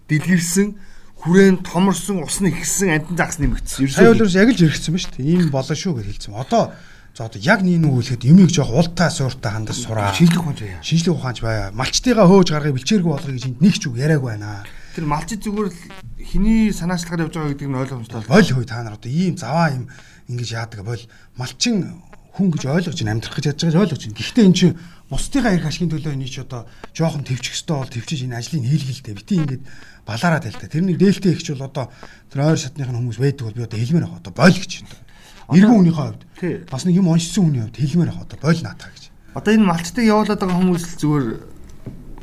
дэлгэрсэн 0.06 0.78
хүрээн 1.18 1.58
томорсон 1.66 2.22
ус 2.22 2.38
нь 2.38 2.54
ихсэн 2.54 2.94
амтан 2.94 3.18
загас 3.18 3.42
нэмэгдсэн. 3.42 3.90
Сая 3.90 4.14
бол 4.14 4.30
яг 4.30 4.54
л 4.54 4.60
жирэгцсэн 4.62 4.94
ба 4.94 5.02
шүү 5.02 5.12
дээ. 5.18 5.26
Ийм 5.26 5.50
болно 5.50 5.74
шүү 5.74 5.92
гэж 5.98 6.06
хэлсэн. 6.06 6.38
Одоо 6.38 6.70
за 7.18 7.26
одоо 7.26 7.40
яг 7.42 7.66
нэг 7.66 7.82
нэг 7.82 7.92
үлэхэд 7.98 8.30
юмыг 8.30 8.50
жоох 8.54 8.70
ултаа 8.70 9.10
сууртаа 9.10 9.58
хандаж 9.58 9.82
сураа. 9.82 10.14
шинжлэх 10.14 10.46
ухаан 10.46 10.54
заяа. 10.62 10.78
Шинжлэх 10.86 11.18
ухаанч 11.18 11.42
байа. 11.42 11.74
Малчтайгаа 11.74 12.30
хөөж 12.30 12.48
гаргахыг 12.54 12.78
бэлчээргүй 12.78 13.10
болгоё 13.10 13.34
гэж 13.34 13.44
энд 13.50 13.58
нэг 13.58 13.74
ч 13.74 13.90
үг 13.90 13.98
яриаг 13.98 14.22
байна. 14.22 14.62
Тэр 14.94 15.10
малчид 15.10 15.42
зүгээр 15.42 15.66
л 15.66 15.78
хиний 16.22 16.70
санаачлагаар 16.70 17.26
явж 17.26 17.34
байгаа 17.34 17.52
гэдэг 17.58 17.68
нь 17.68 17.74
ойлгомжтой. 17.74 18.22
Боль 18.30 18.46
хөөе 18.54 18.70
та 18.70 18.86
нар 18.86 18.94
одоо 18.94 19.10
ийм 19.10 19.34
заваа 19.34 19.74
юм 19.74 19.90
ингэж 20.30 20.48
яадаг 20.54 20.86
бол 20.86 21.02
малчин 21.34 22.06
хүн 22.40 22.50
гэж 22.56 22.64
ойлгож 22.64 22.98
ин 23.04 23.12
амьдрах 23.12 23.36
гэж 23.36 23.46
ядж 23.52 23.60
байгааг 23.68 23.84
ойлгож 23.84 24.02
ин. 24.08 24.16
Гэхдээ 24.16 24.44
эн 24.48 24.56
чинь 24.56 24.78
бусдынхаа 25.12 25.52
эрх 25.52 25.68
ашигын 25.68 25.92
төлөө 25.92 26.16
энийг 26.16 26.32
ч 26.32 26.40
одоо 26.40 26.64
жоохон 26.96 27.28
төвчих 27.28 27.52
ёстой 27.52 27.76
бол 27.84 27.92
төвчиж 27.92 28.24
энэ 28.24 28.40
ажлыг 28.40 28.64
хийлгэлтэй. 28.64 29.12
Бити 29.12 29.34
ингэж 29.36 29.60
балаараа 30.08 30.40
тайлтай. 30.40 30.68
Тэр 30.72 30.88
нэг 30.88 30.96
дээлтэй 30.96 31.36
ихч 31.36 31.52
бол 31.52 31.68
одоо 31.68 31.92
тэр 32.32 32.48
ойр 32.48 32.56
шатных 32.56 32.88
нь 32.88 32.96
хүмүүс 32.96 33.20
байдаг 33.20 33.44
бол 33.44 33.58
би 33.60 33.66
одоо 33.68 33.78
хэлмээр 33.78 34.04
байгаа. 34.08 34.20
Одоо 34.24 34.32
боль 34.32 34.56
гэж 34.56 34.72
байна. 34.80 34.96
Иргэн 35.52 35.76
хүнийхээ 35.76 36.06
хувьд. 36.08 36.22
Бас 36.70 36.82
нэг 36.88 36.96
юм 36.96 37.08
уншсан 37.12 37.44
хүний 37.44 37.62
хувьд 37.62 37.76
хэлмээр 37.76 38.10
ах 38.10 38.24
одоо 38.24 38.38
бойл 38.40 38.62
наатаа 38.64 38.90
гэж. 38.90 39.04
Одоо 39.36 39.52
энэ 39.54 39.68
малчтай 39.68 40.04
явуулаад 40.08 40.40
байгаа 40.40 40.58
хүмүүс 40.58 40.84
л 40.88 40.98
зүгээр 41.04 41.26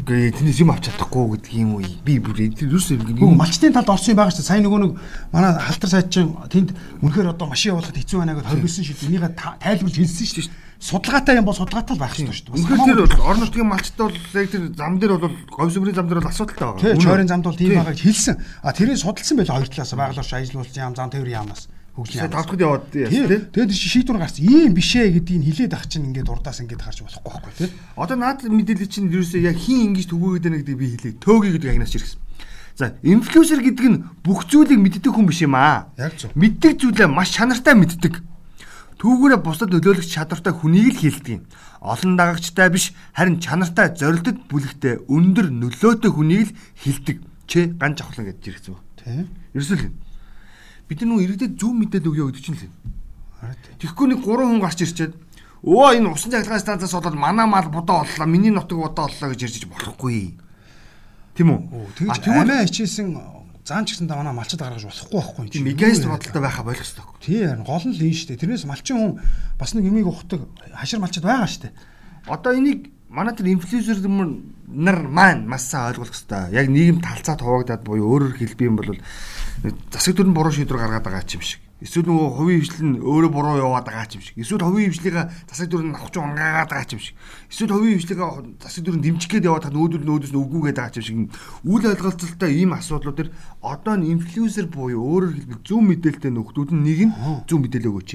гээ 0.08 0.32
тэндээс 0.40 0.60
юм 0.64 0.72
авч 0.72 0.88
чадахгүй 0.88 1.26
гэдэг 1.36 1.52
юм 1.60 1.70
уу? 1.78 1.84
Би 2.08 2.16
бүр 2.24 2.40
юус 2.40 2.88
юм 2.96 3.36
малчтын 3.36 3.76
талд 3.76 3.92
орсон 3.92 4.16
юм 4.16 4.20
байгаа 4.24 4.32
шүү 4.32 4.40
дээ. 4.40 4.48
Сайн 4.48 4.64
нөгөө 4.64 4.80
нэг 4.88 4.92
манай 5.36 5.52
халтар 5.60 5.90
сайд 5.92 6.08
чинь 6.08 6.32
тэнд 6.48 6.72
үнэхээр 7.04 7.36
одоо 7.36 7.48
машин 7.52 7.76
явуулахад 7.76 8.00
хэцүү 8.00 8.18
байна 8.24 8.40
гэдээ 8.40 8.52
хоригдсон 8.56 8.84
шүү 8.88 8.96
дээ. 8.96 9.08
Энийг 9.12 9.36
та- 9.36 9.60
тайлбарлаж 9.60 9.98
хэлсэн 10.00 10.26
шүү 10.32 10.48
дээ. 10.48 10.66
Судалгаатай 10.78 11.36
юм 11.36 11.46
бол 11.50 11.58
судалгаатай 11.60 11.94
л 11.98 12.02
байх 12.02 12.14
шүү 12.16 12.26
дээ. 12.32 12.56
Үнэхээр 12.56 12.86
тэр 12.88 13.00
бол 13.04 13.26
орон 13.28 13.42
нутгийн 13.44 13.68
малчтай 13.68 14.04
бол 14.08 14.16
яг 14.16 14.48
тэр 14.48 14.64
зам 14.78 14.94
дээр 15.02 15.14
бол 15.20 15.36
говьсмөрийн 15.58 15.98
зам 15.98 16.08
дээр 16.08 16.20
бол 16.24 16.32
асуудалтай 16.32 16.66
байгаа. 16.72 16.82
Тий, 16.82 16.94
Үнэ. 16.96 17.04
чойрын 17.04 17.28
замд 17.28 17.44
бол 17.50 17.58
тийм 17.60 17.70
Тий. 17.74 17.78
байгаа 17.82 17.94
гэж 17.98 18.02
хэлсэн. 18.08 18.36
А 18.64 18.72
тэрийг 18.72 18.98
судалсан 19.02 19.36
байлаа 19.42 19.56
хоёр 19.60 19.68
талаас 19.74 19.92
байгаль 19.98 20.22
орчин 20.24 20.38
ажилуулсан 20.40 20.82
яам 20.88 20.94
зам 20.96 21.10
тээврийн 21.12 21.38
яамнаас 21.44 21.68
хөгжлийн 21.98 22.30
тавтахад 22.30 22.62
яваад 22.62 22.86
тий. 22.94 23.10
Тий. 23.10 23.42
Тэгээд 23.50 23.74
чи 23.74 23.90
шийдвэр 23.90 24.22
гарсан. 24.22 24.46
Ийм 24.46 24.78
биш 24.78 24.94
ээ 24.94 25.18
гэдгийг 25.18 25.50
хилээд 25.50 25.74
ах 25.74 25.90
чинь 25.90 26.14
ингээд 26.14 26.30
урдаас 26.30 26.62
ингээд 26.62 26.86
харж 26.86 27.02
болохгүй 27.02 27.32
байхгүй 27.34 27.54
тий. 27.58 27.70
Одоо 27.98 28.18
наад 28.22 28.46
мэдээлэл 28.46 28.86
чинь 28.86 29.10
ерөөсөө 29.10 29.42
яг 29.42 29.58
хин 29.58 29.98
ингэж 29.98 30.06
түгөөгээд 30.14 30.46
байна 30.46 30.62
гэдгийг 30.62 30.78
би 30.78 30.88
хэлээ. 30.94 31.14
Төөги 31.18 31.50
гэдэг 31.58 31.70
агнаас 31.74 31.90
чирсэн. 31.90 32.22
За, 32.78 32.94
инфлюенсер 33.02 33.66
гэдэг 33.66 33.86
нь 33.90 34.06
бүх 34.22 34.46
зүйлийг 34.46 34.78
мэддэг 34.78 35.10
хүн 35.10 35.26
биш 35.26 35.42
юм 35.42 35.58
аа. 35.58 35.90
Яг 35.98 36.14
зөв. 36.14 36.30
Мэддэг 36.38 36.78
зүйлээ 36.78 37.10
маш 37.10 37.34
чанартай 37.34 37.74
мэддэг. 37.74 38.22
Түүгээрээ 39.02 39.42
бусдад 39.42 39.74
нөлөөлөх 39.74 40.06
чадвартай 40.06 40.54
хүнийг 40.54 40.94
л 40.94 41.02
хэлдэг 41.02 41.34
юм. 41.42 41.44
Олон 41.82 42.14
дагагчтай 42.18 42.70
биш, 42.70 42.94
харин 43.18 43.42
чанартай, 43.42 43.98
зорилтод 43.98 44.46
бүлэгтэй, 44.50 45.06
өндөр 45.10 45.50
нөлөөтэй 45.54 46.12
хүнийг 46.14 46.50
л 46.50 46.58
хэлдэг. 46.82 47.18
Чэ 47.50 47.78
ганц 47.78 48.02
авахлан 48.02 48.30
гэж 48.30 48.38
жирэгцэн 48.46 48.74
ба. 48.74 48.82
Тий. 49.02 49.26
Ерөөсөө 49.58 49.78
л. 49.82 49.94
Бид 50.88 51.04
нар 51.04 51.10
нүү 51.12 51.20
иргэдэд 51.28 51.60
зөв 51.60 51.72
мэдээлэл 51.76 52.12
өгөө 52.12 52.28
гэдэг 52.32 52.44
чинь 52.44 52.56
л. 52.56 52.64
Тий. 52.64 52.72
Тэгэхгүй 53.84 54.08
нэг 54.16 54.20
3 54.24 54.48
хүн 54.48 54.62
гарч 54.64 54.80
ирчээд 54.88 55.14
өө 55.68 56.00
энэ 56.00 56.10
усан 56.10 56.32
цахилгаан 56.32 56.64
станцаас 56.64 56.96
болоод 56.96 57.20
манай 57.20 57.46
мал 57.46 57.68
будаа 57.68 58.08
боллоо, 58.08 58.28
миний 58.28 58.52
нутаг 58.56 58.78
будаа 58.80 59.12
боллоо 59.12 59.30
гэж 59.36 59.42
ярьж 59.44 59.66
болохгүй. 59.68 60.40
Тийм 61.36 61.50
үү? 61.54 62.10
А 62.10 62.18
тэгвэл 62.18 62.66
хичээсэн 62.66 63.14
заан 63.68 63.84
ч 63.84 64.00
гэсэн 64.00 64.08
та 64.08 64.16
манай 64.16 64.32
малчад 64.32 64.64
гаргаж 64.64 64.88
болохгүй 64.88 65.20
байхгүй 65.20 65.44
юм 65.44 65.52
тийм 65.52 65.66
меганист 65.68 66.08
бодолтой 66.08 66.42
байхаа 66.42 66.64
болох 66.64 66.80
хэрэгтэй. 66.80 67.04
Тий 67.20 67.44
харин 67.44 67.68
гол 67.68 67.84
нь 67.84 67.94
л 67.94 68.00
энэ 68.00 68.16
шүү 68.16 68.28
дээ. 68.32 68.42
Тэрнээс 68.48 68.64
малчин 68.64 68.96
хүн 68.96 69.14
бас 69.60 69.76
нэг 69.76 69.84
юмыг 69.84 70.08
ухдаг 70.08 70.42
хашир 70.72 71.04
малчад 71.04 71.28
байгаа 71.28 71.52
шүү 71.52 71.68
дээ. 71.68 71.74
Одоо 72.32 72.52
энийг 72.56 72.96
манай 73.12 73.36
тэр 73.36 73.52
инфлюенсер 73.52 74.00
нар 74.08 75.00
маань 75.04 75.52
маш 75.52 75.68
сайн 75.68 75.92
ойлгох 75.92 76.16
хэрэгтэй. 76.16 76.56
Яг 76.56 76.72
нийгэм 76.72 77.04
талцаа 77.04 77.36
хуваагдаад 77.36 77.84
буюу 77.84 78.08
өөрөөр 78.08 78.40
хэлбэх 78.40 78.68
юм 78.72 78.80
бол 78.80 78.96
засаг 79.92 80.16
төрн 80.18 80.34
буруу 80.34 80.52
шийдвэр 80.54 80.80
гаргаад 80.80 81.06
байгаа 81.06 81.26
юм 81.26 81.42
шиг. 81.42 81.62
Эсвэл 81.78 82.10
нөгөө 82.10 82.30
хувийн 82.42 82.62
хвшлэн 82.66 82.92
өөрөө 83.06 83.32
буруу 83.34 83.62
яваад 83.62 83.86
байгаа 83.86 84.10
юм 84.18 84.26
шиг. 84.26 84.34
Эсвэл 84.38 84.66
хувийн 84.66 84.90
хвшлийг 84.90 85.16
засаг 85.46 85.70
төрн 85.70 85.94
авах 85.94 86.10
ч 86.10 86.18
унгаагаад 86.18 86.70
байгаа 86.74 86.94
юм 86.98 87.02
шиг. 87.06 87.16
Эсвэл 87.54 87.74
хувийн 87.78 87.98
хвшлийг 88.02 88.22
засаг 88.58 88.82
төрн 88.82 89.02
дэмжих 89.06 89.30
гээд 89.30 89.46
яваад 89.46 89.66
хад 89.70 89.78
нүүдэл 89.78 90.02
нөөдөөс 90.02 90.34
нь 90.34 90.42
үгүйгээд 90.42 90.78
байгаа 90.82 90.98
юм 90.98 91.06
шиг. 91.06 91.18
Үйл 91.70 91.86
ойлголцолтой 91.86 92.52
ийм 92.58 92.74
асуудлууд 92.74 93.18
төр 93.18 93.30
одоо 93.62 93.94
нь 93.94 94.10
инфлюенсер 94.10 94.66
буюу 94.74 95.06
өөрөөр 95.06 95.34
хэлбэл 95.38 95.62
зөв 95.62 95.82
мэдээлэлтэй 95.86 96.34
нөхдүүд 96.34 96.70
нь 96.74 96.82
нэг 96.82 97.00
нь 97.10 97.14
зөв 97.46 97.58
мэдээлэл 97.62 97.92
өгөөч. 97.94 98.12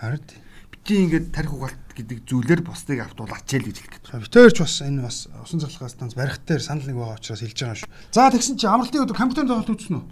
Харин. 0.00 0.24
Бити 0.72 1.04
ингээд 1.04 1.36
тарих 1.36 1.52
угаалт 1.52 1.92
гэдэг 1.92 2.24
зүйлээр 2.24 2.64
бусдыг 2.64 3.04
автуулаач 3.04 3.44
л 3.44 3.68
гэж 3.68 3.76
хэлэх 3.76 3.92
гэдэг. 4.08 4.24
Битээрч 4.24 4.56
бас 4.64 4.80
энэ 4.80 5.04
бас 5.04 5.28
усан 5.44 5.60
цахилгаан 5.60 5.92
станц 5.92 6.16
барих 6.16 6.40
дээр 6.42 6.64
санал 6.64 6.88
нэг 6.88 6.96
байгаа 6.96 7.20
учраас 7.20 7.44
хэлж 7.44 7.58
байгаа 7.60 7.76
юм 7.76 7.80
шүү. 7.84 7.92
За 8.10 8.32
тэгсэн 8.32 8.56
чи 8.56 8.66
амралтын 8.66 9.04
өдөр 9.04 9.14
компьютер 9.20 9.46
тоглолт 9.46 9.68
үзсэн 9.68 10.00
үү? 10.00 10.04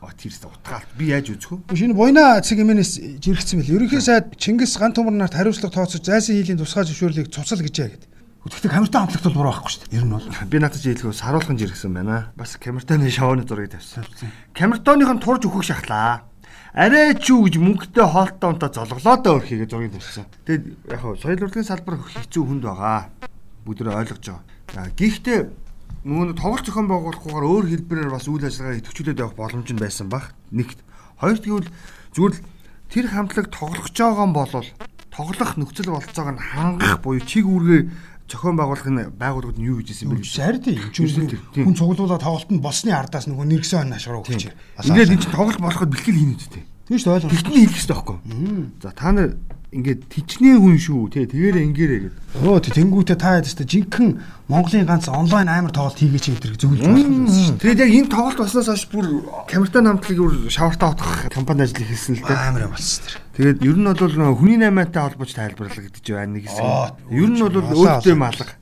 А 0.00 0.12
тэрс 0.12 0.44
утгаалт 0.44 0.90
би 0.98 1.08
яаж 1.08 1.32
үзэх 1.32 1.56
вэ? 1.56 1.72
Шинэ 1.72 1.96
буйна 1.96 2.36
цэг 2.44 2.60
эмэнэс 2.60 3.20
жиргцсэн 3.20 3.64
бэл. 3.64 3.80
Ерөнхий 3.80 4.04
сайд 4.04 4.36
Чингис 4.36 4.76
гант 4.76 5.00
төмөр 5.00 5.16
нарт 5.16 5.32
хариуцлага 5.32 5.72
тооцож 5.72 6.04
зайсан 6.04 6.36
хийлийн 6.36 6.60
тусгай 6.60 6.84
зөвшөөрлийг 6.84 7.32
цуцал 7.32 7.64
гэжээ 7.64 7.88
гэд. 7.96 8.04
Гэхдээ 8.46 8.70
камертаа 8.70 9.02
хамтлагт 9.02 9.26
бол 9.26 9.38
буруу 9.40 9.52
байхгүй 9.56 9.72
шүү 9.72 9.82
дээ. 9.90 9.98
Ер 9.98 10.04
нь 10.06 10.14
бол 10.14 10.26
Би 10.46 10.58
надад 10.62 10.78
хэлэхөө 10.78 11.16
саруулхан 11.18 11.58
жиргсэн 11.58 11.90
байна. 11.90 12.30
Бас 12.38 12.54
камертоны 12.60 13.10
шоуны 13.10 13.42
зургийг 13.42 13.74
тавьсан. 13.74 14.06
Камертоных 14.54 15.10
нь 15.10 15.22
турж 15.24 15.42
өгөх 15.50 15.66
шахлаа. 15.66 16.30
Арай 16.70 17.18
ч 17.18 17.34
юу 17.34 17.42
гэж 17.48 17.58
мөнгөтэй 17.58 18.06
хоолтой 18.06 18.48
унтаа 18.54 18.70
золголоо 18.70 19.16
доо 19.18 19.42
өрхийгээ 19.42 19.66
зургийг 19.66 19.98
тавьсан. 19.98 20.30
Тэгэд 20.46 20.62
яг 20.92 21.00
хөө 21.02 21.18
соёл 21.18 21.42
урлагийн 21.42 21.66
салбар 21.66 21.98
хэцүү 21.98 22.42
хүнд 22.46 22.62
байгаа. 22.62 23.10
Бүгдөө 23.66 23.96
ойлгож 23.98 24.24
байгаа. 24.30 24.94
Гэхдээ 24.94 25.40
нөгөө 26.06 26.38
тоглолт 26.38 26.62
зохион 26.62 26.86
байгуулахгүйгээр 26.86 27.50
өөр 27.50 27.66
хэлбэрээр 27.66 28.10
бас 28.14 28.30
үйл 28.30 28.46
ажиллагаа 28.46 28.78
идэвхжүүлээд 28.78 29.22
явах 29.26 29.34
боломж 29.34 29.66
нь 29.74 29.82
байсан 29.82 30.06
баг. 30.06 30.30
Нэгт. 30.54 30.78
Хоёрт 31.18 31.42
гэвэл 31.42 31.70
зүгээр 32.14 32.34
л 32.38 32.44
тэр 32.94 33.06
хамтлаг 33.10 33.46
тоглох 33.50 33.90
ч 33.90 33.98
байгаа 34.06 34.22
юм 34.30 34.34
болол 34.38 34.68
тоглох 35.10 35.52
нөхцөл 35.58 35.90
болцоог 35.90 36.28
нь 36.30 36.38
хангах 36.38 37.02
буюу 37.02 37.26
чиг 37.26 37.50
үүргээ 37.50 37.90
зохион 38.30 38.54
байгуулахын 38.54 39.18
байгууллагууд 39.18 39.58
нь 39.58 39.66
юу 39.66 39.82
гэж 39.82 39.98
хэлсэн 39.98 40.14
бэ? 40.14 40.22
шаар 40.22 40.56
тийм. 40.62 40.78
Хүн 41.66 41.74
цуглуулаад 41.74 42.22
тоглолтод 42.22 42.62
болсны 42.62 42.94
ардаас 42.94 43.26
нөгөө 43.26 43.46
нэргсэн 43.50 43.90
хойно 43.90 43.98
ашраа 43.98 44.22
өгч. 44.22 44.54
Ингээд 44.86 45.10
энэ 45.10 45.22
чинь 45.26 45.34
тоглолт 45.34 45.58
болоход 45.58 45.90
бэлтгэл 45.90 46.22
хийнэ 46.22 46.38
шүү 46.38 46.54
дээ 46.54 46.66
ойлгоо. 46.86 47.30
Тэгтний 47.34 47.66
хэлэх 47.66 47.82
хэрэгтэй 47.82 47.96
байхгүй. 47.98 48.18
За 48.78 48.90
та 48.94 49.10
нар 49.10 49.34
ингээд 49.74 50.00
тичнээ 50.06 50.56
хүн 50.62 50.78
шүү 50.78 51.10
тий 51.10 51.26
тэгээрээ 51.26 51.66
ингээрээ 51.66 52.00
гэдэг. 52.06 52.38
Өө 52.38 52.58
тий 52.62 52.72
тэнгуүтэ 52.78 53.18
та 53.18 53.42
яд 53.42 53.50
өстө 53.50 53.66
жинхэнэ 53.66 54.46
Монголын 54.46 54.86
ганц 54.86 55.10
онлайн 55.10 55.50
амар 55.50 55.74
тоглолт 55.74 55.98
хийгээч 55.98 56.38
энэ 56.38 56.40
юм 56.62 56.78
байна 56.78 57.26
шүү. 57.26 57.58
Тэгээд 57.58 57.82
яг 57.82 57.90
энэ 57.98 58.12
тоглолт 58.14 58.38
болсноос 58.38 58.70
хойш 58.70 58.84
бүр 58.94 59.06
камертай 59.50 59.82
намтлыг 59.82 60.18
бүр 60.22 60.34
шавартаа 60.54 60.94
утгах 60.94 61.26
компани 61.34 61.66
ажил 61.66 61.82
хийсэн 61.82 62.14
л 62.14 62.22
дээ. 62.22 62.46
Амар 62.46 62.70
юм 62.70 62.72
болсон 62.78 63.02
тэр. 63.02 63.14
Тэгээд 63.34 63.58
ер 63.66 63.76
нь 63.76 63.88
бол 63.90 64.38
хүний 64.38 64.58
наймаатай 64.62 65.02
холбож 65.02 65.30
тайлбарлагдаж 65.34 66.06
байна 66.06 66.38
нэг 66.38 66.46
хэсэг. 66.46 66.62
Ер 67.10 67.26
нь 67.26 67.42
бол 67.42 67.58
олоо. 67.58 67.98
малга. 68.14 68.54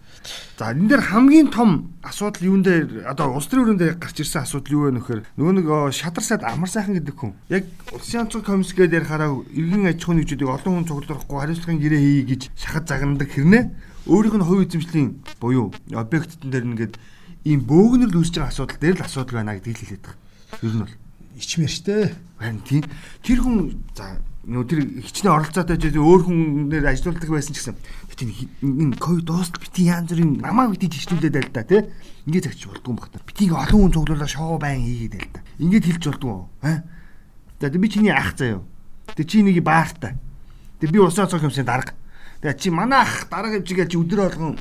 За 0.57 0.73
энэ 0.73 0.89
дээр 0.89 1.03
хамгийн 1.03 1.49
том 1.51 1.93
асуудал 2.03 2.49
юун 2.49 2.63
дээр 2.63 3.05
одоо 3.05 3.37
улс 3.37 3.49
төрийн 3.51 3.77
өрөөнд 3.77 4.01
гарч 4.01 4.17
ирсэн 4.23 4.43
асуудал 4.43 4.73
юу 4.73 4.83
вэ 4.89 4.97
нөхөр 4.97 5.21
нөгөө 5.37 5.55
нэг 5.61 5.67
оо, 5.69 5.91
шадар 5.93 6.25
сайд 6.25 6.43
амар 6.45 6.71
сайхан 6.71 6.97
гэдэг 6.97 7.17
хүн 7.17 7.33
яг 7.53 7.69
улсын 7.93 8.25
онцгой 8.25 8.43
комисс 8.43 8.73
гээд 8.73 9.05
ярихаараа 9.05 9.45
иргэн 9.53 9.91
аж 9.91 10.01
ахуйн 10.01 10.25
нэгжүүдийг 10.25 10.49
олон 10.49 10.73
хүн 10.81 10.89
цуглуулахгүй 10.89 11.39
хариуцлагын 11.41 11.83
гэрээ 11.83 12.01
хийе 12.01 12.25
гэж 12.25 12.43
шахаж 12.57 12.85
загнадаг 12.89 13.29
хэрнээ 13.29 13.65
өөрийнх 14.09 14.37
нь 14.37 14.47
хувь 14.49 14.65
эзэмшлийн 14.65 15.09
буюу 15.41 15.73
объектын 15.93 16.51
дээр 16.53 16.65
нэгээд 16.69 16.95
ийм 17.45 17.61
бөөгнөр 17.65 18.13
үүсэж 18.13 18.41
байгаа 18.41 18.53
асуудал 18.53 18.81
дээр 18.81 18.97
л 19.01 19.05
асуудал 19.05 19.37
байна 19.41 19.57
гэдгийг 19.57 19.81
хэлээд 19.81 20.05
байгаа. 20.05 20.21
Ер 20.65 20.73
нь 20.73 20.83
бол 20.85 20.95
Ичмэр 21.35 21.73
штэ. 21.73 22.15
Харин 22.39 22.61
тийм 22.63 22.85
тэр 23.25 23.39
хүн 23.43 23.57
за 23.97 24.21
нөгөө 24.45 24.69
тэр 24.69 24.81
хичнээн 25.01 25.35
оролцоотой 25.35 25.77
ч 25.81 25.97
өөр 25.97 26.23
хүнээр 26.29 26.85
ажилладаг 26.85 27.31
байсан 27.33 27.57
ч 27.57 27.65
гэсэн. 27.65 27.77
Тийм 28.15 28.31
энэ 28.61 29.01
ковид 29.01 29.25
дуустал 29.25 29.59
бити 29.59 29.89
янз 29.89 30.13
бүрийн 30.13 30.45
намаа 30.45 30.69
бити 30.69 30.93
жишнүүлээд 30.93 31.35
байл 31.35 31.51
та 31.51 31.65
тий 31.65 31.83
ингээд 32.29 32.53
загч 32.53 32.69
болдгоо 32.69 32.95
бахта 32.95 33.25
бити 33.25 33.49
ингээ 33.49 33.63
олон 33.65 33.81
хүн 33.89 33.95
цуглуулаа 33.97 34.29
шоу 34.29 34.61
байн 34.61 34.85
хийгээд 34.85 35.15
байл 35.17 35.33
та. 35.33 35.41
Ингээд 35.59 35.89
хэлж 35.89 36.05
болдгоо 36.13 36.49
аа 36.61 36.85
за 37.59 37.73
би 37.73 37.89
чиний 37.89 38.13
ах 38.13 38.37
заяа 38.37 38.61
тэг 39.17 39.27
чи 39.27 39.41
нэг 39.41 39.59
баартай 39.65 40.15
тэг 40.79 40.91
би 40.93 41.01
усан 41.01 41.27
цог 41.27 41.43
юмсын 41.43 41.65
дарга. 41.65 41.97
Тэг 42.45 42.61
чи 42.61 42.69
манай 42.69 43.03
ах 43.03 43.27
дарга 43.33 43.57
хэмжигээ 43.57 43.89
чи 43.89 43.97
өдөр 43.97 44.29
болгон 44.29 44.61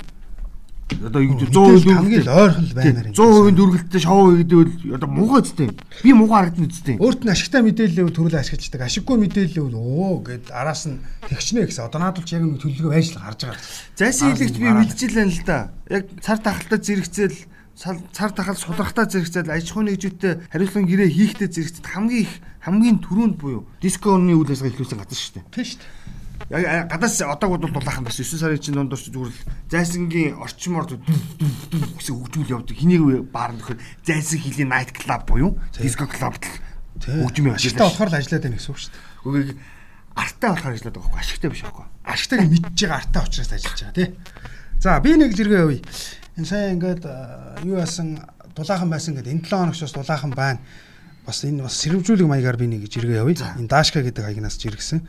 одоо 1.02 1.22
100% 1.22 1.90
хамгийн 1.90 2.28
ойрхон 2.28 2.66
л 2.68 2.74
баймаар 2.78 3.08
юм. 3.10 3.16
100% 3.18 3.56
дүргэлттэй 3.58 4.02
шоу 4.04 4.36
хийдэл 4.38 4.96
одоо 4.98 5.10
муухай 5.10 5.42
үстэй 5.42 5.68
би 6.04 6.12
муухай 6.14 6.38
харагдана 6.54 6.68
үстэй 6.70 6.96
Өөрт 7.02 7.22
нь 7.26 7.34
ашигтай 7.34 7.62
мэдээлэл 7.66 8.14
төрөл 8.14 8.38
ашиглаждаг. 8.38 8.82
Ашиггүй 8.86 9.18
мэдээлэл 9.18 9.66
бол 9.74 9.78
өө 9.82 10.16
гэд 10.30 10.46
араас 10.54 10.86
нь 10.86 11.02
тэгчнэ 11.26 11.66
гэсэн. 11.66 11.88
Одоо 11.90 12.00
надад 12.04 12.26
ч 12.28 12.38
яг 12.38 12.44
нэг 12.46 12.62
төлөвлөгөө 12.62 12.94
байжлага 12.94 13.26
харж 13.32 13.40
байгаа. 13.50 13.62
Зайсан 13.98 14.34
хэлэгч 14.38 14.56
би 14.62 14.70
мэдчихлээ 14.70 15.26
л 15.32 15.42
да. 15.48 15.72
Яг 15.90 16.04
цар 16.22 16.38
тахалтаа 16.44 16.80
зэрэгцээл 16.80 17.38
сал- 17.74 18.06
цар 18.14 18.32
тахал 18.32 18.58
сулрахтаа 18.60 19.10
зэрэгцээл 19.10 19.50
аж 19.50 19.66
ахуйн 19.72 19.90
нэгжүүдтэй 19.90 20.34
хариуцлагын 20.54 20.90
гэрээ 20.90 21.10
хийхдээ 21.10 21.50
зэрэгцэд 21.50 21.86
хамгийн 21.90 22.22
их 22.30 22.34
хамгийн 22.62 22.98
түрүүнд 23.02 23.36
буюу 23.42 23.66
дисконы 23.82 24.38
үйл 24.38 24.48
ажиллагаа 24.54 24.72
эхлүүлсэн 24.78 25.00
газар 25.02 25.18
шүү 25.18 25.34
дээ. 25.42 25.46
Тийм 25.52 25.66
шүү 25.66 25.80
дээ. 25.82 25.92
Яг 26.50 26.92
гадаас 26.92 27.22
одоог 27.22 27.62
бол 27.62 27.72
дулаахан 27.72 28.04
бас 28.04 28.20
9 28.20 28.40
сарын 28.40 28.60
чинь 28.60 28.76
дондор 28.76 29.00
ч 29.00 29.12
зүгээр 29.12 29.32
л 29.32 29.42
зайсангийн 29.72 30.36
орчмоор 30.42 30.86
гэсэн 30.90 32.16
хөгжмөл 32.18 32.54
явдаг. 32.60 32.76
Хэнийг 32.76 33.32
баар 33.32 33.56
нөхөр 33.56 33.80
зайсан 34.04 34.40
хилийн 34.44 34.72
night 34.72 34.92
club 34.92 35.24
буюу 35.28 35.56
клуб 35.80 36.36
хөгжим 37.00 37.48
явж 37.52 37.64
Ашигтай 37.64 37.88
болохоор 37.88 38.10
л 38.12 38.18
ажиллаад 38.20 38.44
байна 38.44 38.58
гэсэн 38.60 38.72
үг 38.72 38.80
шүү 38.80 38.92
дээ. 38.92 39.04
Үгүй 39.24 39.44
артай 40.16 40.50
болохоор 40.50 40.74
ажилладаг 40.74 41.02
байхгүй 41.02 41.20
ашигтай 41.20 41.50
биш 41.50 41.62
байхгүй. 41.64 41.86
Ашигтайг 42.06 42.42
мэдж 42.52 42.80
байгаа 42.86 42.98
артаа 43.02 43.24
учраас 43.26 43.52
ажиллаж 43.54 43.80
байгаа 43.82 43.98
тий. 43.98 44.10
За 44.80 45.00
би 45.02 45.12
нэг 45.18 45.34
зэрэг 45.34 45.54
явъя. 45.58 45.82
Энэ 46.38 46.48
сайн 46.48 46.78
ингээд 46.78 47.04
юу 47.66 47.78
яасан 47.82 48.22
дулаахан 48.56 48.90
байсан 48.90 49.18
гэдэг 49.18 49.34
энэ 49.34 49.46
7 49.48 49.58
хоногч 49.58 49.82
бас 49.82 49.94
дулаахан 49.94 50.32
байна. 50.38 50.60
Бас 51.26 51.44
энэ 51.44 51.64
бас 51.66 51.76
сэрвжүүлэг 51.82 52.28
маягаар 52.30 52.58
би 52.62 52.68
нэг 52.70 52.86
зэрэг 52.88 53.12
явъя. 53.26 53.58
Энэ 53.58 53.72
Дашка 53.72 54.06
гэдэг 54.06 54.22
хаягнаас 54.22 54.62
жиргсэн. 54.62 55.02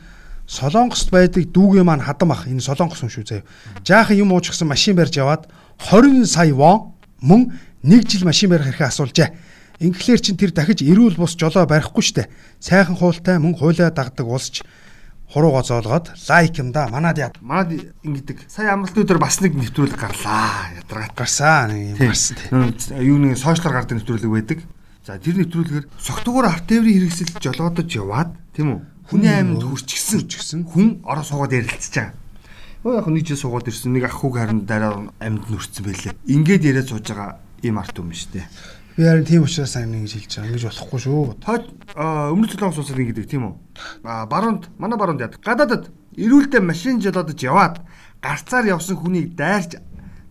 Солонгост 0.45 1.09
байдаг 1.09 1.49
дүүгээ 1.49 1.83
маань 1.83 2.05
хадам 2.05 2.31
ах 2.31 2.45
энэ 2.45 2.61
солонгос 2.61 3.01
хүн 3.01 3.09
шүү 3.09 3.25
заяа. 3.25 3.47
Жаахан 3.81 4.21
юм 4.21 4.31
уучгсан 4.31 4.69
машин 4.69 4.95
барьж 4.95 5.17
яваад 5.17 5.49
20 5.81 6.29
сая 6.29 6.53
вон 6.53 6.93
мөн 7.21 7.57
1 7.81 8.05
жил 8.05 8.29
машин 8.29 8.53
барих 8.53 8.69
хэрэг 8.69 8.85
асуулжээ. 8.85 9.33
Инглээр 9.81 10.21
чин 10.21 10.37
тэр 10.37 10.53
дахиж 10.53 10.85
эрүүл 10.85 11.17
бус 11.17 11.33
жолоо 11.35 11.65
барихгүй 11.65 12.05
штэ. 12.05 12.29
Сайхан 12.61 12.95
хуультай 12.95 13.41
мөн 13.41 13.57
хуулиа 13.57 13.89
дагдаг 13.89 14.29
улсч 14.29 14.61
хурууга 15.33 15.63
зоолгоод 15.65 16.13
лайк 16.29 16.57
юм 16.61 16.71
да. 16.71 16.87
Манад 16.87 17.17
яа. 17.17 17.33
Манад 17.41 17.73
ингэдэг. 18.05 18.45
Сая 18.47 18.73
амралтын 18.77 19.03
өдөр 19.03 19.19
бас 19.19 19.41
нэг 19.41 19.57
нэвтрүүлэг 19.57 19.97
гарлаа. 19.97 20.71
Ядаргаат. 20.79 21.17
Гарсан 21.17 21.73
нэг 21.73 21.97
юм 21.97 22.07
гарсан. 22.07 22.37
Юу 23.01 23.17
нэг 23.17 23.35
сошиалар 23.35 23.81
гардаг 23.81 23.97
нэвтрүүлэг 23.99 24.31
байдаг. 24.31 24.59
За 25.03 25.19
тэр 25.19 25.43
нэвтрүүлгээр 25.43 25.85
согтуугаар 25.99 26.49
арт 26.49 26.65
тээврийн 26.71 27.09
хэрэгсэл 27.09 27.41
жолоодож 27.41 27.89
яваад 27.93 28.31
тийм 28.55 28.73
үү? 28.73 28.81
Хүний 29.09 29.29
айманд 29.29 29.61
хүрчихсэн. 29.61 30.25
Хүрчихсэн. 30.25 30.61
Хүн 30.65 30.87
ороо 31.05 31.25
суугаад 31.25 31.53
ярилцж 31.53 31.93
байгаа. 31.93 32.13
Өө 32.85 32.97
яг 33.01 33.07
нэг 33.09 33.25
жил 33.25 33.37
суугаад 33.37 33.69
ирсэн 33.69 33.93
нэг 33.93 34.05
ах 34.09 34.17
хүүг 34.21 34.35
харин 34.37 34.65
дараа 34.65 35.09
амьд 35.21 35.45
нүрцсэн 35.49 35.85
байлээ. 35.85 36.13
Ингээд 36.25 36.63
яриад 36.65 36.89
сууж 36.89 37.05
байгаа 37.09 37.41
ийм 37.65 37.77
арт 37.81 37.97
юм 37.97 38.13
шүү 38.13 38.37
дээ. 38.37 38.45
Би 38.95 39.03
харин 39.03 39.25
тийм 39.25 39.43
учраас 39.43 39.73
сайн 39.73 39.93
ингэж 39.93 40.13
хэлж 40.15 40.31
байгаа. 40.37 40.49
Ингэж 40.53 40.65
болохгүй 40.69 40.99
шүү. 41.01 41.21
Тоо 41.41 41.57
өмнө 42.33 42.49
цолоон 42.49 42.73
суусаад 42.77 43.01
ингэдэг 43.01 43.25
тийм 43.25 43.43
үү? 43.49 43.53
А 44.05 44.25
баруунд 44.29 44.69
манай 44.77 44.97
баруунд 44.97 45.21
яд. 45.21 45.35
Гадаадад 45.41 45.89
эрүүлдэ 46.15 46.61
машин 46.61 47.01
жолоодож 47.01 47.41
яваад 47.41 47.81
гарцаар 48.21 48.69
явсан 48.69 48.95
хүнийг 49.01 49.35
дайрч 49.35 49.81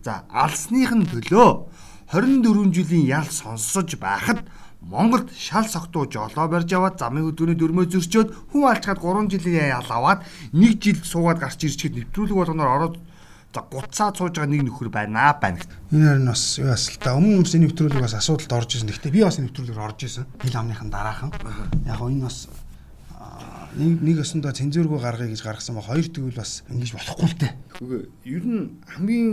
за 0.01 0.25
алсных 0.31 0.95
нь 0.95 1.05
төлөө 1.05 1.69
24 2.09 2.71
жилийн 2.73 3.05
ял 3.05 3.29
сонсож 3.29 3.99
байхад 4.01 4.47
Монголд 4.85 5.33
шал 5.33 5.65
согтуу 5.65 6.05
жолоо 6.05 6.47
барьж 6.47 6.69
аваад 6.77 7.01
замын 7.01 7.29
өдөөний 7.33 7.57
дөрмөө 7.57 7.89
зөрчөөд 7.89 8.29
хүн 8.53 8.69
алчгаад 8.69 9.01
3 9.01 9.33
жилийн 9.33 9.73
ял 9.73 9.89
аваад 9.89 10.21
нэг 10.53 10.77
жил 10.77 11.01
суугаад 11.01 11.41
гарч 11.41 11.65
ирчихэд 11.65 11.97
нэвтрүүлэг 11.97 12.37
болгоноор 12.37 12.75
ороод 12.77 12.95
За 13.55 13.63
гуцаа 13.63 14.11
цууж 14.11 14.35
байгаа 14.35 14.51
нэг 14.51 14.67
нөхөр 14.67 14.91
байна 14.91 15.31
байна 15.39 15.63
гэт. 15.63 15.71
Энэ 15.95 16.11
харин 16.11 16.27
бас 16.27 16.59
юу 16.59 16.75
асал 16.75 16.99
та 16.99 17.15
өмнө 17.15 17.39
өмнөс 17.39 17.55
нэвтрүүлэг 17.55 18.03
бас 18.03 18.11
асуудалд 18.19 18.51
орж 18.51 18.75
ирсэн. 18.75 18.91
Гэхдээ 18.91 19.15
би 19.15 19.23
бас 19.23 19.39
нэвтрүүлгээр 19.39 19.79
орж 19.79 19.99
ирсэн. 20.03 20.27
Хил 20.43 20.59
амныхан 20.59 20.91
дараахан. 20.91 21.31
Яг 21.87 21.95
гоо 21.95 22.11
энэ 22.11 22.27
бас 22.27 22.51
нэг 23.79 24.03
нэг 24.03 24.17
өсөндөө 24.27 24.51
цензургүй 24.59 24.99
гаргая 24.99 25.31
гэж 25.31 25.39
гаргасан 25.39 25.79
ба 25.79 25.87
хоёр 25.87 26.03
тэгвэл 26.03 26.35
бас 26.35 26.67
ингэж 26.67 26.91
болохгүй 26.99 27.27
л 27.31 27.39
дээ. 27.39 27.53
Үгүй 27.79 27.99
ер 28.27 28.43
нь 28.43 28.63
хамгийн 28.91 29.31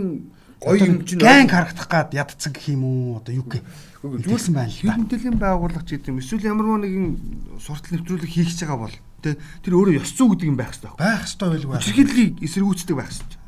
гоё 0.63 0.79
юм 0.79 1.03
чинь 1.03 1.19
гэнг 1.19 1.51
харагдах 1.51 1.87
гад 1.91 2.09
ядцсан 2.15 2.51
гэх 2.55 2.71
юм 2.71 2.83
уу 2.87 3.19
одоо 3.19 3.35
юу 3.35 3.45
гэх 3.45 3.61
зүйлсэн 4.03 4.53
байна 4.55 4.71
л 4.71 4.79
да. 4.83 4.97
Мэдээллийн 4.97 5.37
байгууллага 5.39 5.83
ч 5.83 5.99
гэдэг 5.99 6.11
юм. 6.11 6.19
Эсвэл 6.23 6.47
ямар 6.47 6.79
нэгэн 6.79 7.59
суртал 7.59 7.99
нэвтрүүлэг 7.99 8.31
хийх 8.31 8.51
гэж 8.51 8.59
байгаа 8.63 8.79
бол 8.87 8.95
тэр 9.23 9.73
өөрөө 9.75 9.99
ёс 10.03 10.11
зүй 10.11 10.27
гэдэг 10.31 10.47
юм 10.47 10.57
байх 10.59 10.71
хэрэгтэй. 10.75 10.91
Байх 10.99 11.23
хэрэгтэй 11.23 11.49
байлгүй 11.51 11.71
байх. 11.71 11.83
Чирхийллийг 11.83 12.33
эсэргүүцдэг 12.43 12.95
байх 12.99 13.11
хэрэгтэй. 13.11 13.39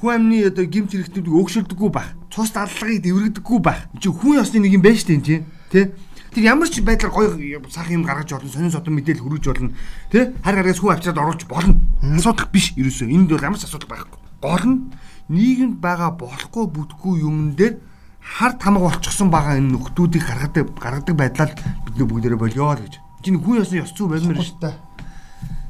Хүн 0.00 0.10
амны 0.10 0.38
одоо 0.48 0.64
гимт 0.66 0.90
хэрэгтнүүдийг 0.90 1.36
өөгшөлдөггүй 1.36 1.90
байх. 1.92 2.10
Цус 2.32 2.50
дарлагыг 2.50 3.04
дэврэгдэггүй 3.04 3.60
байх. 3.60 3.86
Чи 4.00 4.08
хүн 4.10 4.40
ёсны 4.40 4.58
нэг 4.64 4.74
юм 4.74 4.82
байж 4.82 5.04
тэн 5.04 5.22
тий. 5.22 5.44
Тэ? 5.70 5.94
Тэр 6.34 6.42
ямар 6.48 6.66
ч 6.66 6.82
байдлаар 6.82 7.12
гоё 7.14 7.62
сах 7.70 7.86
юм 7.92 8.02
гаргаж 8.02 8.34
болно, 8.34 8.50
сонин 8.50 8.74
содон 8.74 8.98
мэдээлэл 8.98 9.22
хүргэж 9.22 9.44
болно. 9.46 9.70
Тэ? 10.10 10.34
Хар 10.42 10.58
гаргаас 10.58 10.80
хүн 10.82 10.96
авчираад 10.96 11.22
оруулж 11.22 11.44
болно. 11.46 11.78
Асуудал 12.02 12.50
биш 12.50 12.74
ерөөсөө. 12.74 13.06
Энд 13.06 13.30
бол 13.30 13.46
ямар 13.46 13.60
ч 13.60 13.68
асуудал 13.70 13.92
байхгүй. 13.92 14.18
Гол 14.42 14.64
нь 14.66 14.78
нийгэмд 15.28 15.80
байгаа 15.80 16.10
болохгүй 16.20 16.66
бүтггүй 16.68 17.14
юм 17.24 17.54
дээр 17.56 17.80
хар 18.20 18.52
тамга 18.60 18.80
болчихсон 18.80 19.30
байгаа 19.30 19.56
энэ 19.60 19.72
нөхдүүдийг 19.72 20.24
гаргадаг 20.24 20.66
гаргадаг 20.76 21.16
байдлаар 21.16 21.52
бид 21.84 21.94
нөө 21.96 22.08
бүгдээрээ 22.08 22.40
болио 22.40 22.72
л 22.72 22.82
гэж. 22.84 22.94
Чинь 23.24 23.40
хүн 23.40 23.60
ёсны 23.64 23.80
ёс 23.80 23.92
зүй 23.96 24.08
баймир 24.08 24.40
шүү 24.40 24.60
дээ. 24.60 24.76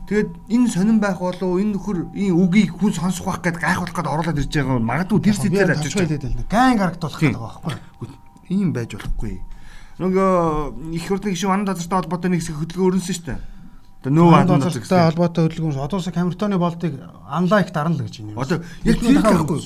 Тэгээд 0.05 0.31
энэ 0.51 0.69
сонирн 0.69 1.01
байх 1.01 1.19
болов 1.19 1.59
энэ 1.59 1.75
нөхөр 1.75 1.99
энэ 2.13 2.35
үгийг 2.35 2.75
хүн 2.75 2.93
сонсох 2.93 3.27
байх 3.27 3.41
гэд 3.43 3.63
гайхуулах 3.63 3.95
гэд 3.95 4.11
оруулаад 4.11 4.41
ирж 4.43 4.53
байгаа 4.53 4.79
юм. 4.79 4.87
Магадгүй 4.91 5.21
тэр 5.23 5.37
сэтлэр 5.39 5.71
ажиллаж 5.75 5.95
байгаа. 5.97 6.51
Гайн 6.51 6.79
гарагдуулах 6.79 7.21
гэдэг 7.23 7.41
байгаа 7.41 7.63
байхгүй. 7.65 8.09
Ийм 8.53 8.71
байж 8.75 8.91
болохгүй. 8.95 9.35
Нөгөө 10.03 10.29
их 10.99 11.07
хурлын 11.07 11.33
гишүүн 11.33 11.53
ван 11.55 11.65
газартай 11.65 11.99
холбоотой 12.03 12.31
нэг 12.31 12.43
хэсэг 12.43 12.59
хөдөлгөөн 12.59 12.89
өрнөсөн 12.99 13.15
шүү 13.15 13.27
дээ. 13.31 13.54
Нөө 14.05 14.29
ван 14.31 14.49
газартай 14.49 15.09
холбоотой 15.09 15.49
хөдөлгөөн 15.49 15.85
одоос 15.85 16.09
камертоны 16.13 16.59
болтыг 16.61 17.01
анлайк 17.29 17.73
дарна 17.73 17.97
л 17.97 18.05
гэж 18.05 18.21
юм. 18.21 18.37
Одоо 18.37 18.61
яг 18.85 19.01
тэр 19.01 19.23
байхгүй. 19.25 19.61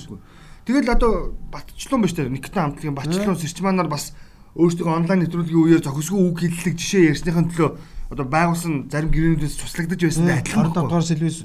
Тэгэл 0.68 0.94
одоо 0.94 1.34
батчлуун 1.50 2.02
ба 2.02 2.08
шүү 2.08 2.16
дээ. 2.22 2.34
Никтэн 2.38 2.62
хамтлагийн 2.78 2.94
батчлуун 2.94 3.38
сэрчманаар 3.40 3.88
бас 3.90 4.14
өөрсдөө 4.58 4.86
онлайн 4.86 5.26
нэвтрүүлгийн 5.26 5.62
үеэр 5.64 5.82
зохисгүй 5.82 6.18
үг 6.18 6.38
хэллэг 6.42 6.74
жишээ 6.78 7.10
ярьсныхын 7.14 7.50
төлөө 7.54 7.70
одоо 8.10 8.24
байгуулсан 8.24 8.88
зарим 8.90 9.12
гэрээнүүдээс 9.12 9.54
туслагдаж 9.60 10.00
байсан 10.00 10.28
адилхан 10.32 10.72
25 10.72 10.88
дугаар 10.88 11.04
сэлвэс 11.04 11.38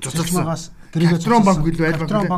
цуцалсаагаас 0.00 0.64
Капитрон 0.94 1.42
банк 1.42 1.60
гэлээ 1.66 1.88
аль 1.90 1.98
Капитрон 1.98 2.28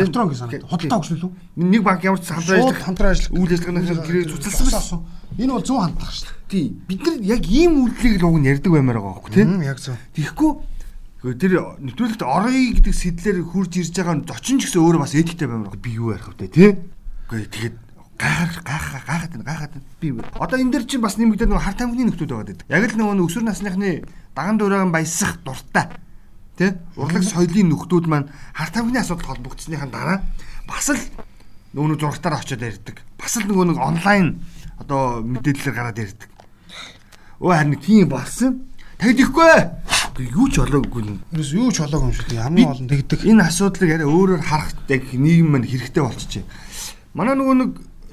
банк 0.00 0.12
Капитрон 0.12 0.28
гэсэн 0.32 0.48
худалдаа 0.64 0.98
өгсөн 1.00 1.18
үү? 1.20 1.32
Нэг 1.60 1.82
банк 1.84 2.00
ямар 2.04 2.20
ч 2.20 2.32
хамтран 2.32 2.56
ажиллах 2.60 2.80
хамтран 2.80 3.10
ажиллах 3.12 3.32
үйл 3.36 3.52
ажиллагааны 3.52 4.00
гэрээ 4.00 4.24
цуцалсан 4.32 4.66
байсан. 4.70 5.00
Энэ 5.36 5.52
бол 5.52 5.64
100 5.64 5.84
хандах 5.84 6.10
шүү 6.10 6.26
дээ. 6.26 6.48
Тий. 6.50 6.66
Бид 6.88 7.00
нар 7.04 7.16
яг 7.20 7.42
ийм 7.46 7.72
үйлдэлийг 7.84 8.16
л 8.20 8.26
уг 8.26 8.36
нь 8.40 8.48
ярьдаг 8.50 8.70
баймаар 8.72 8.98
байгаа 8.98 9.14
байхгүй 9.20 9.32
тий? 9.36 9.46
Яг 9.68 9.78
зөв. 9.78 9.96
Тэгэхгүй 10.16 10.50
тэр 11.36 11.52
нэвтрүүлэгт 11.84 12.22
ороё 12.24 12.60
гэдэг 12.80 12.94
сэтлэр 12.96 13.38
хурж 13.44 13.72
ирж 13.76 13.92
байгаа 13.92 14.16
нь 14.16 14.26
зочин 14.26 14.56
ч 14.58 14.66
гэсэн 14.66 14.80
өөрөө 14.80 15.00
бас 15.04 15.14
эдиктэй 15.14 15.48
баймаар 15.48 15.76
би 15.76 15.90
юу 15.94 16.16
ярих 16.16 16.32
вэ 16.32 16.48
тий? 16.48 16.80
Гэхдээ 17.28 17.52
тэгээд 17.52 17.76
гайхах 18.20 18.64
гайхах 18.64 19.04
гайхаад 19.06 19.32
байна 19.32 19.44
гайхаад 19.44 19.72
байна. 19.76 19.86
Би 20.00 20.08
одоо 20.36 20.58
энэ 20.60 20.72
дэр 20.72 20.84
чинь 20.84 21.00
бас 21.04 21.16
нэмэгдээд 21.16 21.50
нөгөө 21.52 21.64
хар 21.64 21.76
тамхины 21.76 22.04
нөхдүүд 22.10 22.30
байгаа 22.32 22.48
гэдэг. 22.52 22.66
Яг 22.68 22.84
л 22.84 22.98
нөгөө 23.00 23.24
өсвөр 23.24 23.44
насныхны 23.48 23.90
даган 24.36 24.56
дуурайган 24.60 24.92
баясах 24.92 25.40
дуртай. 25.44 25.88
Тэ? 26.60 26.76
Урлаг 27.00 27.24
соёлын 27.24 27.72
нөхдүүд 27.72 28.04
маань 28.04 28.28
хар 28.52 28.68
тамхины 28.68 29.00
асуудал 29.00 29.32
холбогдсныхаа 29.32 29.88
дараа 29.88 30.20
бас 30.68 30.92
л 30.92 31.00
нөгөө 31.72 31.96
зургатаар 31.96 32.36
очиод 32.36 32.60
ярьдаг. 32.60 33.00
Бас 33.16 33.40
л 33.40 33.48
нөгөө 33.48 33.72
нэг 33.72 33.78
онлайн 33.80 34.44
одоо 34.76 35.24
мэдээлэлээр 35.24 35.72
гараад 35.72 35.96
ярьдаг. 36.04 36.28
Өө 37.40 37.56
харин 37.56 37.80
тийм 37.80 38.12
болсон. 38.12 38.68
Тэгдэхгүй. 39.00 39.56
Юу 40.20 40.52
ч 40.52 40.60
болоогүй 40.60 41.00
юм. 41.00 41.24
Юус 41.32 41.56
юу 41.56 41.72
ч 41.72 41.80
болоогүй 41.80 42.12
юм 42.12 42.16
шүү 42.20 42.28
дээ. 42.28 42.44
Хамгийн 42.44 42.68
олон 42.68 42.88
тэгдэг. 42.92 43.20
Энэ 43.24 43.48
асуудлыг 43.48 43.90
арай 43.96 44.04
өөрөөр 44.04 44.42
харах 44.44 44.76
яг 44.92 45.04
нийгэм 45.16 45.48
маань 45.48 45.64
хэрэгтэй 45.64 46.04
болчихжээ. 46.04 46.44
Манай 47.16 47.40
нөгөө 47.40 47.56
нэг 47.56 47.70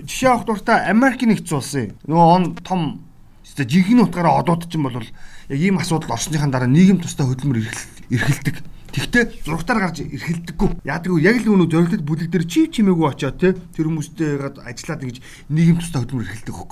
жишээ 0.07 0.31
авах 0.31 0.47
дуртай 0.47 0.87
Америк 0.87 1.19
нэгдсэн 1.19 1.59
улсын 1.59 1.91
нөгөө 2.07 2.27
он 2.31 2.43
том 2.63 3.03
жинхэнэ 3.43 4.07
утгаараа 4.07 4.39
одууд 4.39 4.71
чинь 4.71 4.87
бол 4.87 4.95
яг 4.95 5.59
ийм 5.59 5.83
асуудал 5.83 6.15
орсныхаа 6.15 6.47
дараа 6.47 6.71
нийгэм 6.71 7.03
тустай 7.03 7.27
хөдөлмөр 7.27 7.67
эрхэлдэг. 8.11 8.55
Тэгтээ 8.91 9.23
зургатаар 9.45 9.79
гарч 9.83 10.01
эрхэлдэггүй. 10.07 10.69
Яадаг 10.87 11.11
вэ? 11.11 11.21
Яг 11.21 11.43
л 11.43 11.53
өнөө 11.53 11.69
зориглолт 11.69 12.05
бүлэг 12.07 12.31
дээр 12.31 12.45
чив 12.47 12.71
чимээгүй 12.71 13.07
очоод 13.11 13.37
те 13.37 13.53
тэр 13.53 13.91
хүмүүстэй 13.91 14.39
ажиллаад 14.63 15.03
ингэж 15.03 15.17
нийгэм 15.51 15.77
тустай 15.83 16.01
хөдөлмөр 16.01 16.25
эрхэлдэг 16.25 16.55
хөөг. 16.55 16.71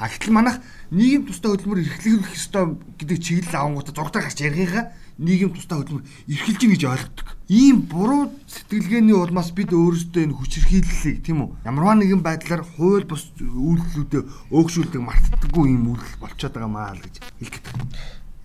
А 0.00 0.08
гэтэл 0.08 0.32
манайх 0.32 0.64
нийгэм 0.88 1.28
тустай 1.28 1.52
хөдөлмөр 1.52 1.84
эрхлэх 1.84 2.32
ёстой 2.32 2.80
гэдэг 2.96 3.18
чиглэл 3.20 3.52
авангуудаа 3.60 3.92
зургатаар 3.92 4.24
гарч 4.24 4.40
ярихыгаа 4.40 4.84
нийгэм 5.20 5.52
тустай 5.52 5.76
хөдөлмөр 5.76 6.08
эрхэлж 6.32 6.62
гэж 6.64 6.82
ойлгодог. 6.88 7.28
Ийм 7.52 7.84
буруу 7.84 8.32
сэтгэлгээний 8.48 9.12
улмаас 9.12 9.52
бид 9.52 9.76
өөрсдөө 9.76 10.24
энэ 10.24 10.38
хүчирхийллийг 10.40 11.20
тийм 11.20 11.44
үү 11.44 11.68
ямарваа 11.68 12.00
нэгэн 12.00 12.24
байдлаар 12.24 12.64
хууль 12.64 13.04
бус 13.04 13.28
үйлдэлүүдэд 13.36 14.24
өөгшүүлдэг 14.48 15.02
мартдаггүй 15.04 15.64
ийм 15.68 15.92
үйлдэл 15.92 16.22
болчиход 16.24 16.56
байгаа 16.56 16.72
маа 16.72 16.96
л 16.96 17.04
гэж 17.04 17.20
хэлдэг. 17.20 17.64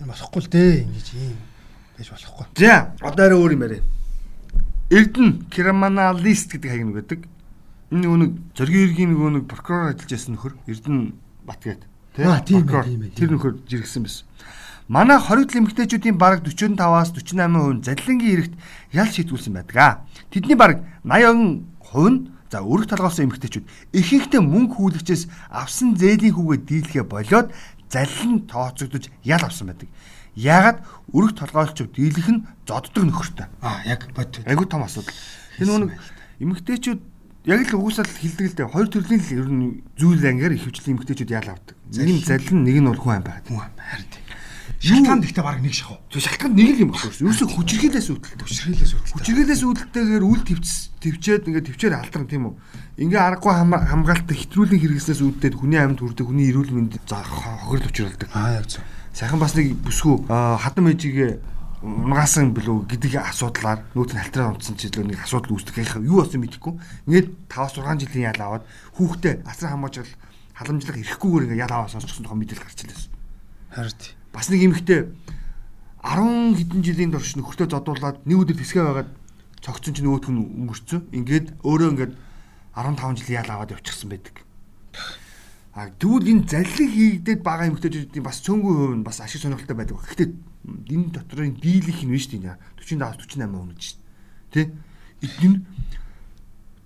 Энэ 0.04 0.12
болохгүй 0.12 0.42
л 0.44 0.52
дээ 0.52 0.74
ингэж 0.84 1.08
ийм 1.16 1.40
байж 1.98 2.10
болохгүй. 2.12 2.46
За 2.60 2.94
одоо 3.02 3.26
арай 3.26 3.40
өөр 3.40 3.56
юм 3.56 3.66
яриа. 3.66 3.84
Эрдэнэ 4.92 5.50
криминалист 5.50 6.52
гэдэг 6.52 6.70
хаяг 6.70 6.86
нэг 6.86 6.96
байдаг. 6.96 7.20
Энэ 7.92 8.02
нөгөө 8.06 8.20
нэг 8.22 8.32
зоргийн 8.54 8.86
иргэний 8.86 9.16
нөгөө 9.16 9.32
нэг 9.40 9.46
прокурор 9.50 9.96
ажиллаж 9.96 10.12
байсан 10.12 10.34
нөхөр 10.36 10.54
Эрдэнэ 10.68 11.14
Батгээд 11.46 11.82
тийм 12.46 12.66
тэр 13.14 13.30
нөхөр 13.36 13.54
жиргсэн 13.70 14.04
байсан. 14.04 14.26
Манай 14.88 15.18
хоригдл 15.18 15.66
эмэгтэйчүүдийн 15.66 16.18
бараг 16.18 16.46
45-аас 16.46 17.14
48% 17.14 17.86
залилангийн 17.86 18.34
эрэгт 18.34 18.54
ял 18.94 19.10
шийтгүүлсэн 19.10 19.54
байдаг. 19.54 20.06
Тэдний 20.30 20.58
бараг 20.58 20.86
80% 21.02 21.66
нь 22.10 22.30
за 22.50 22.62
өрх 22.62 22.86
талгаалсан 22.90 23.30
эмэгтэйчүүд 23.30 23.66
ихэнхдээ 23.98 24.42
мөнгө 24.42 24.78
хүлэгчээс 24.78 25.26
авсан 25.50 25.98
зээлийн 25.98 26.38
хүүгээ 26.38 26.60
дийлхэ 26.70 27.04
болоод 27.04 27.50
залилан 27.90 28.46
тооцогдож 28.46 29.10
ял 29.26 29.42
авсан 29.42 29.74
байдаг. 29.74 29.90
Яагаад 30.36 30.84
өрх 31.16 31.32
толгойлчуд 31.40 31.96
дийлэх 31.96 32.28
нь 32.28 32.44
зоддог 32.68 33.04
нөхөртэй. 33.08 33.48
Аа 33.64 33.88
яг 33.88 34.12
бод. 34.12 34.44
Айгуу 34.44 34.68
том 34.68 34.84
асуудал. 34.84 35.16
Тэр 35.56 35.68
нүг 35.72 35.96
эмэгтэйчүүд 36.44 37.02
яг 37.48 37.72
л 37.72 37.80
угсаал 37.80 38.10
хилдэг 38.10 38.52
л 38.52 38.58
дээ. 38.60 38.74
Хоёр 38.74 38.88
төрлийн 38.92 39.24
л 39.24 39.32
ер 39.32 39.48
нь 39.48 39.84
зүйл 39.96 40.28
ангиар 40.28 40.52
их 40.52 40.68
хвчлэн 40.68 41.00
эмэгтэйчүүд 41.00 41.32
ял 41.32 41.48
авдаг. 41.56 41.76
Нэг 41.96 42.10
нь 42.10 42.26
залилан, 42.26 42.64
нэг 42.68 42.78
нь 42.84 42.90
бол 42.92 43.00
хүн 43.00 43.16
ам 43.16 43.24
байгаад. 43.24 43.48
Хүн 43.48 43.64
ам 43.64 43.74
харин 43.80 44.10
тийм. 44.12 44.26
Шалтгаан 44.86 45.22
гэхдээ 45.24 45.46
баг 45.46 45.60
нэг 45.64 45.74
шахав. 45.74 46.04
Шалтгаан 46.12 46.52
нэг 46.52 46.68
л 46.76 46.84
юм 46.84 46.92
байна. 46.92 47.16
Ерөөсө 47.16 47.46
хүчрхийлээс 47.48 48.08
үүдэлтэй. 48.12 48.44
Хүчрхийлээс 48.44 48.92
үүдэлтэй. 48.92 49.14
Хүчрхийлээс 49.16 49.64
үүдэлтэйгээр 49.64 50.26
үл 50.26 50.42
твц 50.44 50.70
твчээд 51.00 51.48
ингээд 51.48 51.68
твчээр 51.72 51.96
алдран 51.96 52.28
тийм 52.28 52.44
үү. 52.52 52.54
Ингээ 53.08 53.22
аргагүй 53.24 53.54
хамгаалалтаа 53.56 54.36
хэтрүүлэн 54.36 54.82
хэрэгснээс 54.84 55.22
үүдээд 55.26 55.56
хүний 55.56 55.80
амьд 55.80 56.00
хүрдэг 56.04 56.26
хүний 56.28 56.52
эрүүл 56.52 56.76
мэнд 56.76 57.02
хохирол 57.02 57.88
учруулдаг. 57.88 58.30
Аа 58.36 58.60
яг 58.62 58.68
зөв. 58.68 58.84
Сайхан 59.16 59.40
бас 59.40 59.56
нэг 59.56 59.80
бүсгүй 59.80 60.28
хадам 60.28 60.92
ээжигээ 60.92 61.40
унгаасан 61.88 62.52
билүү 62.52 62.84
гэдэг 62.92 63.16
асуудлаар 63.24 63.88
нүүт 63.96 64.12
нь 64.12 64.20
халтраа 64.20 64.52
унтсан 64.52 64.76
ч 64.76 64.92
илүү 64.92 65.08
нэг 65.08 65.24
асуудал 65.24 65.56
үүсдэг. 65.56 66.04
Юу 66.04 66.20
болсон 66.20 66.44
мэдэхгүй. 66.44 66.76
Ингээд 67.08 67.32
5 67.48 67.80
6 67.80 68.04
жилийн 68.04 68.36
ял 68.36 68.44
аваад 68.44 68.68
хүүхдээ 69.00 69.48
асар 69.48 69.72
хамгаалж 69.72 70.12
халамжлах 70.52 71.00
ирэхгүйгээр 71.00 71.46
ингээ 71.48 71.64
ял 71.64 71.74
аваа 71.80 71.88
сонсчихсон 71.96 72.28
тухай 72.28 72.40
мэдээлэл 72.44 72.68
гарч 72.68 72.80
ирсэн. 72.84 73.12
Харин 73.72 73.96
бас 74.36 74.48
нэг 74.52 74.62
эмэгтэй 74.68 75.00
10 76.04 76.60
хэдэн 76.60 76.82
жилийн 76.84 77.12
турш 77.16 77.40
нөхөртөө 77.40 77.72
зодуулаад 77.72 78.20
нэг 78.28 78.36
өдөр 78.36 78.60
тэсгээ 78.60 78.84
байгаад 78.84 79.10
цогцсон 79.64 79.96
чинь 79.96 80.12
өөдг 80.12 80.28
нь 80.28 80.44
өнгөрцөн. 80.44 81.02
Ингээд 81.16 81.48
өөрөө 81.64 81.90
ингээд 81.96 82.14
15 82.76 83.16
жил 83.24 83.32
яал 83.32 83.48
аваад 83.48 83.80
явчихсан 83.80 84.12
байдаг. 84.12 84.45
А 85.76 85.92
тэгвэл 85.92 86.32
энэ 86.32 86.48
заллиг 86.48 86.88
хийгдээд 86.88 87.44
байгаа 87.44 87.68
эмэгтэйчүүдийн 87.68 88.24
бас 88.24 88.40
цөөнгүй 88.40 88.74
хувь 88.80 88.96
нь 88.96 89.04
бас 89.04 89.20
ашиг 89.20 89.44
сонирхолтой 89.44 89.76
байдаг. 89.76 90.00
Гэхдээ 90.00 90.30
энэ 90.88 91.12
дотрын 91.12 91.60
дийлэх 91.60 92.00
нь 92.08 92.16
биш 92.16 92.32
тийм 92.32 92.48
47 92.48 93.04
48 93.04 93.44
хүн 93.44 93.76
гэж 93.76 93.84
шүү 93.84 94.00
дээ. 94.56 94.72
Тэ? 94.72 95.36
Энэ 95.44 95.68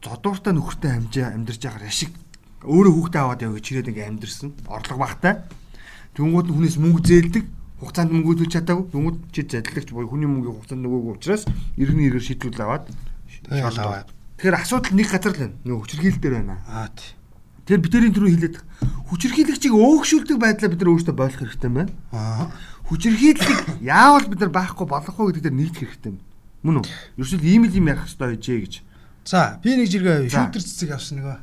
зодууртай 0.01 0.53
нөхөртэй 0.57 0.91
амжаа 0.97 1.37
амьдарч 1.37 1.61
байгаа 1.61 1.85
ашиг 1.85 2.17
өөрөө 2.65 2.93
хүүхдээ 2.97 3.21
аваад 3.21 3.45
яв 3.45 3.53
гэж 3.53 3.63
чирээд 3.69 3.89
ингээ 3.93 4.09
амьдэрсэн. 4.09 4.49
Орлого 4.65 5.05
багтай. 5.05 5.45
Тэнгууд 6.17 6.49
нь 6.49 6.55
хүнээс 6.57 6.77
мөнгө 6.81 7.05
зээлдэг. 7.05 7.45
Хугацаанд 7.79 8.09
мөнгө 8.09 8.41
төлж 8.41 8.57
чадаагүй. 8.57 8.89
Тэнгууд 8.89 9.17
чи 9.29 9.45
задлагч 9.45 9.93
буюу 9.93 10.09
хүний 10.09 10.25
мөнгөний 10.25 10.57
хугацаанд 10.57 10.81
нөгөөг 10.81 11.13
учраас 11.13 11.45
иргэний 11.77 12.09
иргэр 12.09 12.25
шийдвэрлэл 12.25 12.65
аваад 12.65 12.89
шалгаад. 13.53 14.09
Тэгэхээр 14.41 14.59
асуудал 14.59 14.97
нэг 14.97 15.07
газар 15.07 15.31
л 15.31 15.39
байна. 15.39 15.55
Нөгөө 15.63 15.81
хүчирхийлэл 15.85 16.19
дээр 16.19 16.35
байна. 16.41 16.57
Аа 16.67 16.89
тий. 16.91 17.18
Тэгэхээр 17.69 17.85
бидний 17.85 18.09
түрүү 18.09 18.29
хэлээд 18.33 18.57
хүчирхийлэгчийг 19.13 19.73
өөгшүүлдэг 19.77 20.37
байдлаа 20.41 20.73
бид 20.73 20.81
нар 20.81 20.89
өөрсдөө 20.89 21.13
бойлох 21.13 21.37
хэрэгтэй 21.37 21.69
байна. 21.69 21.93
Аа. 22.09 22.49
Хүчирхийллийг 22.89 23.85
яавал 23.85 24.25
бид 24.25 24.41
нар 24.41 24.49
байхгүй 24.49 24.89
болох 24.89 25.13
вэ 25.13 25.37
гэдэг 25.37 25.43
дээр 25.45 25.53
нийлэх 25.53 25.77
хэрэгтэй 25.77 26.09
юм. 26.09 26.17
Мөн 26.65 26.81
үү? 26.81 26.85
Ерөөсөө 27.21 27.45
ийм 27.45 27.69
л 27.69 27.77
юм 27.77 27.93
ярих 27.93 28.09
хэрэгтэй 28.09 28.25
байжээ 28.25 28.57
гэж. 28.65 28.73
За 29.29 29.61
би 29.61 29.77
нэг 29.77 29.85
жиргээ 29.85 30.33
шүүдэр 30.33 30.63
цэцэг 30.65 30.89
авсан 30.97 31.21
нөгөө. 31.21 31.37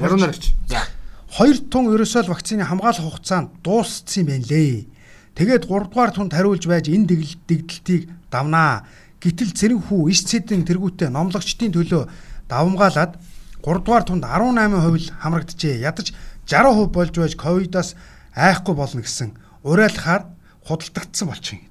Ярунарч. 0.00 0.44
За. 0.72 0.88
Хоёр 1.36 1.56
тун 1.68 1.92
ерөөсөө 1.92 2.24
л 2.24 2.32
вакцины 2.32 2.64
хамгаалах 2.64 3.04
хугацаанд 3.04 3.60
дууссан 3.60 4.24
юм 4.24 4.40
байна 4.40 4.48
лээ. 4.48 4.88
Тэгээд 5.36 5.68
3 5.68 5.92
дугаар 5.92 6.16
тунд 6.16 6.32
хариулж 6.32 6.64
байж 6.64 6.88
энэ 6.88 7.12
дэгдэлтийг 7.44 8.08
давнаа. 8.32 8.88
Гэтэл 9.20 9.52
цэрэнхүү 9.52 10.00
иш 10.08 10.24
цэдэн 10.24 10.64
тэргүүтээ 10.64 11.12
номлогчдын 11.12 11.76
төлөө 11.76 12.08
давмгаалаад 12.48 13.20
3 13.62 13.84
дугаар 13.84 14.04
тунд 14.04 14.24
18% 14.24 14.96
л 14.96 15.12
хамрагджээ. 15.20 15.84
Ядаж 15.84 16.12
60% 16.46 16.90
болж 16.90 17.14
байж 17.16 17.34
ковидоос 17.36 17.94
айхгүй 18.34 18.74
болно 18.74 19.00
гэсэн 19.04 19.36
уриалахаар 19.62 20.26
худалдагдсан 20.64 21.28
болчихно. 21.28 21.68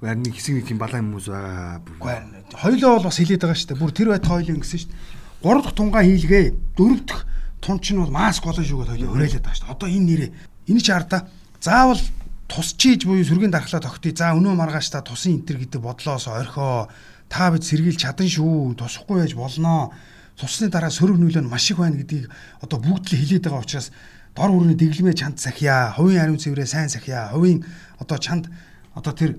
Харин 0.00 0.22
нэг 0.24 0.34
хэсэг 0.38 0.54
нэг 0.56 0.66
тийм 0.70 0.78
балаан 0.80 1.12
хүмүүс 1.12 1.28
байгаа. 1.28 1.84
Хоёлоо 2.56 2.90
бол 2.96 3.08
бас 3.10 3.18
хилээд 3.20 3.42
байгаа 3.44 3.58
шүү 3.58 3.68
дээ. 3.74 3.82
Бүр 3.82 3.92
тэр 3.92 4.08
байтал 4.14 4.40
хоёлын 4.40 4.62
гэсэн 4.64 4.78
шүү 4.80 4.90
дээ. 4.90 5.20
3 5.44 5.60
дахь 5.60 5.76
тунгаа 5.76 6.02
хийлгээ. 6.06 6.46
4 6.78 7.04
дахь 7.04 7.24
тун 7.60 7.78
чинь 7.80 8.00
бол 8.00 8.14
маск 8.14 8.44
голон 8.44 8.64
шүү 8.64 8.78
гэж 8.80 8.88
хоёлоо 8.96 9.12
уриалаад 9.12 9.44
байгаа 9.44 9.58
шүү 9.60 9.66
дээ. 9.68 9.74
Одоо 9.76 9.88
энэ 9.92 10.06
нэрээ 10.08 10.30
энэ 10.72 10.80
ч 10.80 10.88
хараа 10.88 11.20
заавал 11.60 12.00
тусчиж 12.48 13.04
буюу 13.04 13.24
сүргийн 13.26 13.52
дархлаа 13.52 13.82
тогтъё. 13.84 14.16
За 14.16 14.32
өнөө 14.32 14.54
маргааш 14.56 14.88
та 14.90 15.04
тусын 15.04 15.42
энтер 15.42 15.60
гэдэг 15.60 15.80
бодлоос 15.84 16.26
орхио. 16.32 16.88
Та 17.28 17.50
бид 17.52 17.62
сэргийлж 17.62 18.00
чадан 18.00 18.26
шүү. 18.26 18.74
Тусахгүй 18.80 19.22
байж 19.22 19.34
болноо. 19.36 19.92
Тусны 20.40 20.72
дараа 20.72 20.88
сөрөг 20.88 21.20
нөлөө 21.20 21.44
нь 21.44 21.52
маш 21.52 21.68
их 21.68 21.76
байна 21.76 22.00
гэдгийг 22.00 22.32
одоо 22.64 22.80
бүгд 22.80 23.12
л 23.12 23.20
хилээд 23.20 23.44
байгаа 23.44 23.60
учраас 23.60 23.92
дор 24.32 24.48
хүрээний 24.48 24.78
дэглэмээ 24.80 25.14
чанд 25.20 25.36
сахиа, 25.36 25.92
хувийн 25.92 26.24
ариун 26.24 26.40
цэврээ 26.40 26.64
сайн 26.64 26.88
сахиа, 26.88 27.28
хувийн 27.28 27.60
одоо 28.00 28.16
чанд 28.16 28.48
одоо 28.96 29.12
тэр 29.12 29.36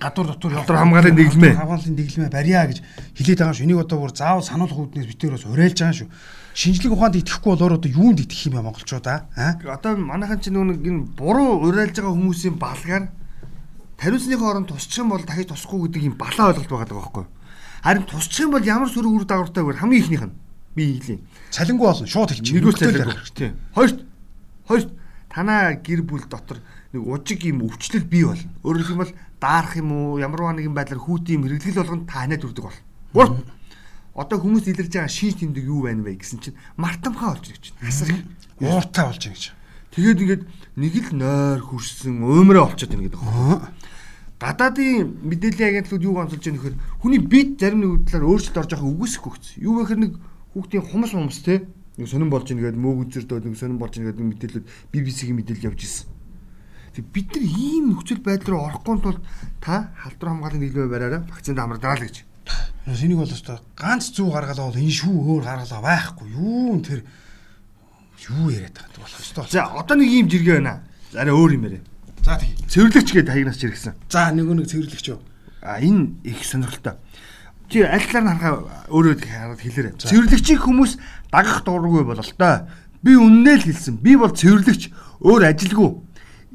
гадуур 0.00 0.26
дотор 0.26 0.52
Гадуур 0.52 0.78
хамгааллын 0.78 1.16
дэглэмээ. 1.16 1.54
хамгааллын 1.56 1.96
дэглэмээ 1.96 2.30
барья 2.30 2.66
гэж 2.68 2.78
хэлээд 3.16 3.38
байгаа 3.40 3.56
шүү. 3.56 3.64
Энийг 3.64 3.80
одоо 3.80 3.98
бүр 4.00 4.12
заавал 4.12 4.44
сануулгах 4.44 4.92
үүднээс 4.92 5.08
битээрээс 5.08 5.44
уриалж 5.48 5.78
байгаа 5.80 5.96
шүү. 6.04 6.08
Шинжлэх 6.52 6.92
ухаанд 6.92 7.16
итгэхгүй 7.16 7.52
бол 7.56 7.76
одоо 7.76 7.88
юунд 7.88 8.20
итгэх 8.20 8.52
юм 8.52 8.60
бэ 8.60 8.66
монголчууд 8.68 9.06
аа? 9.08 9.56
Одоо 9.56 9.96
манайхан 9.96 10.40
чинь 10.40 10.56
нэг 10.56 10.84
энэ 10.84 11.16
буруу 11.16 11.64
уриалж 11.64 11.96
байгаа 11.96 12.12
хүмүүсийн 12.12 12.56
балгаар 12.60 13.08
тариуцныхаа 13.96 14.50
оронд 14.52 14.68
тусчих 14.68 15.00
юм 15.00 15.16
бол 15.16 15.24
дахиж 15.24 15.48
тусахгүй 15.48 15.88
гэдэг 15.88 16.02
юм 16.12 16.16
балаа 16.20 16.52
ойлголт 16.52 16.68
байгаа 16.68 16.88
даа 16.88 17.00
байхгүй 17.00 17.22
юу? 17.24 17.35
Харин 17.86 18.02
тусчих 18.02 18.50
юм 18.50 18.50
бол 18.50 18.66
ямар 18.66 18.90
сөрөг 18.90 19.14
үр 19.14 19.24
дагавартай 19.30 19.62
вэ? 19.62 19.78
Хамгийн 19.78 20.02
ихнийх 20.02 20.26
нь 20.26 20.34
би 20.74 20.98
хэлье. 20.98 21.22
Цалингуу 21.54 21.86
болно. 21.86 22.06
Шууд 22.10 22.34
хэлчих. 22.34 22.58
Цалин 22.74 23.14
тий. 23.30 23.52
Хоёрт 23.78 24.02
хоёрт 24.66 24.90
танаа 25.30 25.78
гэр 25.78 26.02
бүл 26.02 26.26
дотор 26.26 26.58
нэг 26.90 27.06
ужиг 27.06 27.46
юм 27.46 27.62
өвчлөл 27.62 28.02
бий 28.10 28.26
болно. 28.26 28.50
Өөрөөр 28.66 28.86
хэлбэл 28.90 29.14
даарах 29.38 29.78
юм 29.78 29.94
уу, 29.94 30.18
ямар 30.18 30.50
нэгэн 30.58 30.74
байдлаар 30.74 30.98
хүүтийн 30.98 31.38
юм 31.38 31.46
хэрэглэл 31.46 31.78
болгонд 31.78 32.10
танаад 32.10 32.42
үрдэг 32.42 32.64
бол. 32.66 32.80
Гурав. 33.14 33.38
Одоо 34.18 34.38
хүмүүс 34.42 34.66
илэрж 34.66 34.90
байгаа 34.90 35.06
шинж 35.06 35.38
тэмдэг 35.46 35.64
юу 35.70 35.86
байна 35.86 36.02
вэ 36.02 36.18
гэсэн 36.18 36.42
чинь 36.42 36.58
мартамхаа 36.74 37.38
болж 37.38 37.54
ирж 37.54 37.70
байна. 37.70 37.86
Асар 37.86 38.10
их. 38.10 38.26
Ууртай 38.66 39.04
болж 39.06 39.22
байгаа 39.22 39.38
гэж. 39.38 39.46
Тэгээд 39.94 40.22
ингээд 40.26 40.42
нэг 40.74 40.94
л 41.06 41.10
нойр 41.14 41.60
хүрсэн 41.62 42.18
өмөрөө 42.18 42.64
олцоод 42.66 42.90
байна 42.90 43.06
гэдэг. 43.06 43.22
Гадаадын 44.36 45.24
мэдээллийн 45.24 45.80
агентлууд 45.80 46.04
юу 46.04 46.14
гонцолж 46.20 46.44
байгаа 46.44 46.56
нөхөр 46.60 46.74
хүний 47.00 47.20
бит 47.24 47.56
зарим 47.56 47.80
нэг 47.80 48.04
талаар 48.04 48.28
өөрчлөлт 48.36 48.60
орж 48.60 48.70
байгаа 48.76 48.92
үгүйсэхгүй 48.92 49.32
хэвчээ. 49.32 49.64
Юу 49.64 49.74
гэхээр 49.80 50.00
нэг 50.04 50.12
хүүхдийн 50.52 50.84
хумс 50.84 51.12
хумс 51.16 51.40
те 51.40 51.64
нэг 51.96 52.04
сонирн 52.04 52.28
болж 52.28 52.52
ийн 52.52 52.60
гэдэг 52.60 52.76
мөөг 52.76 53.08
үзэрдөө 53.08 53.48
нэг 53.48 53.56
сонирн 53.56 53.80
болж 53.80 53.96
ийн 53.96 54.12
гэдэг 54.12 54.24
мэдээлэлүүд 54.28 54.66
BBC-ийн 54.92 55.36
мэдээлэл 55.40 55.68
явж 55.72 55.80
ирсэн. 55.88 56.08
Тэг 56.92 57.04
бид 57.16 57.32
нар 57.32 57.44
ийм 57.48 57.84
нөхцөл 57.96 58.20
байдал 58.20 58.52
руу 58.52 58.68
орохгүй 58.68 58.96
тул 59.00 59.18
та 59.64 59.96
халдвар 60.04 60.28
хамгааллын 60.28 60.62
дэглэмээ 60.68 60.92
бариараа 60.92 61.22
вакцинд 61.32 61.56
амраа 61.56 61.96
л 61.96 62.04
гэж. 62.04 62.16
Энийг 62.86 63.18
бол 63.18 63.32
өстой 63.32 63.56
ганц 63.72 64.12
зүг 64.12 64.36
гаргалаа 64.36 64.68
бол 64.68 64.76
энэ 64.76 64.96
шүү 65.00 65.16
өөр 65.16 65.44
гаргалаа 65.48 65.80
байхгүй. 65.80 66.28
Юу 66.36 66.76
н 66.76 66.84
тэр 66.84 67.00
юу 68.30 68.52
яриад 68.52 68.76
байгаа 68.76 68.96
юм 68.96 69.02
болох 69.02 69.20
өстой. 69.20 69.48
За 69.48 69.64
одоо 69.72 69.96
нэг 69.96 70.08
ийм 70.12 70.28
жиргээ 70.28 70.60
байна. 70.60 70.84
Арай 71.16 71.32
өөр 71.32 71.56
юм 71.56 71.64
яриа. 71.66 71.84
За 72.26 72.34
тий. 72.42 72.50
Цэвэрлэгч 72.66 73.14
гэдэг 73.14 73.30
хаягнаас 73.30 73.58
жиргсэн. 73.62 73.94
За 74.10 74.34
нөгөө 74.34 74.58
нэг 74.58 74.66
цэвэрлэгч 74.66 75.14
юу? 75.14 75.22
А 75.62 75.78
энэ 75.78 76.18
их 76.26 76.42
сонирхолтой. 76.42 76.98
Чи 77.70 77.86
аль 77.86 78.02
талаар 78.02 78.34
нь 78.34 78.42
харахаа 78.42 78.90
өөрөө 78.90 79.14
хараад 79.22 79.62
хэлээрэй. 79.62 79.94
Цэвэрлэгчийг 79.94 80.58
хүмүүс 80.58 80.98
дагах 81.30 81.62
дурггүй 81.62 82.02
бололтой. 82.02 82.66
Би 83.06 83.14
үннээ 83.14 83.62
л 83.62 83.66
хэлсэн. 83.70 84.02
Би 84.02 84.18
бол 84.18 84.34
цэвэрлэгч 84.34 84.90
өөр 85.22 85.54
ажилгүй. 85.54 85.90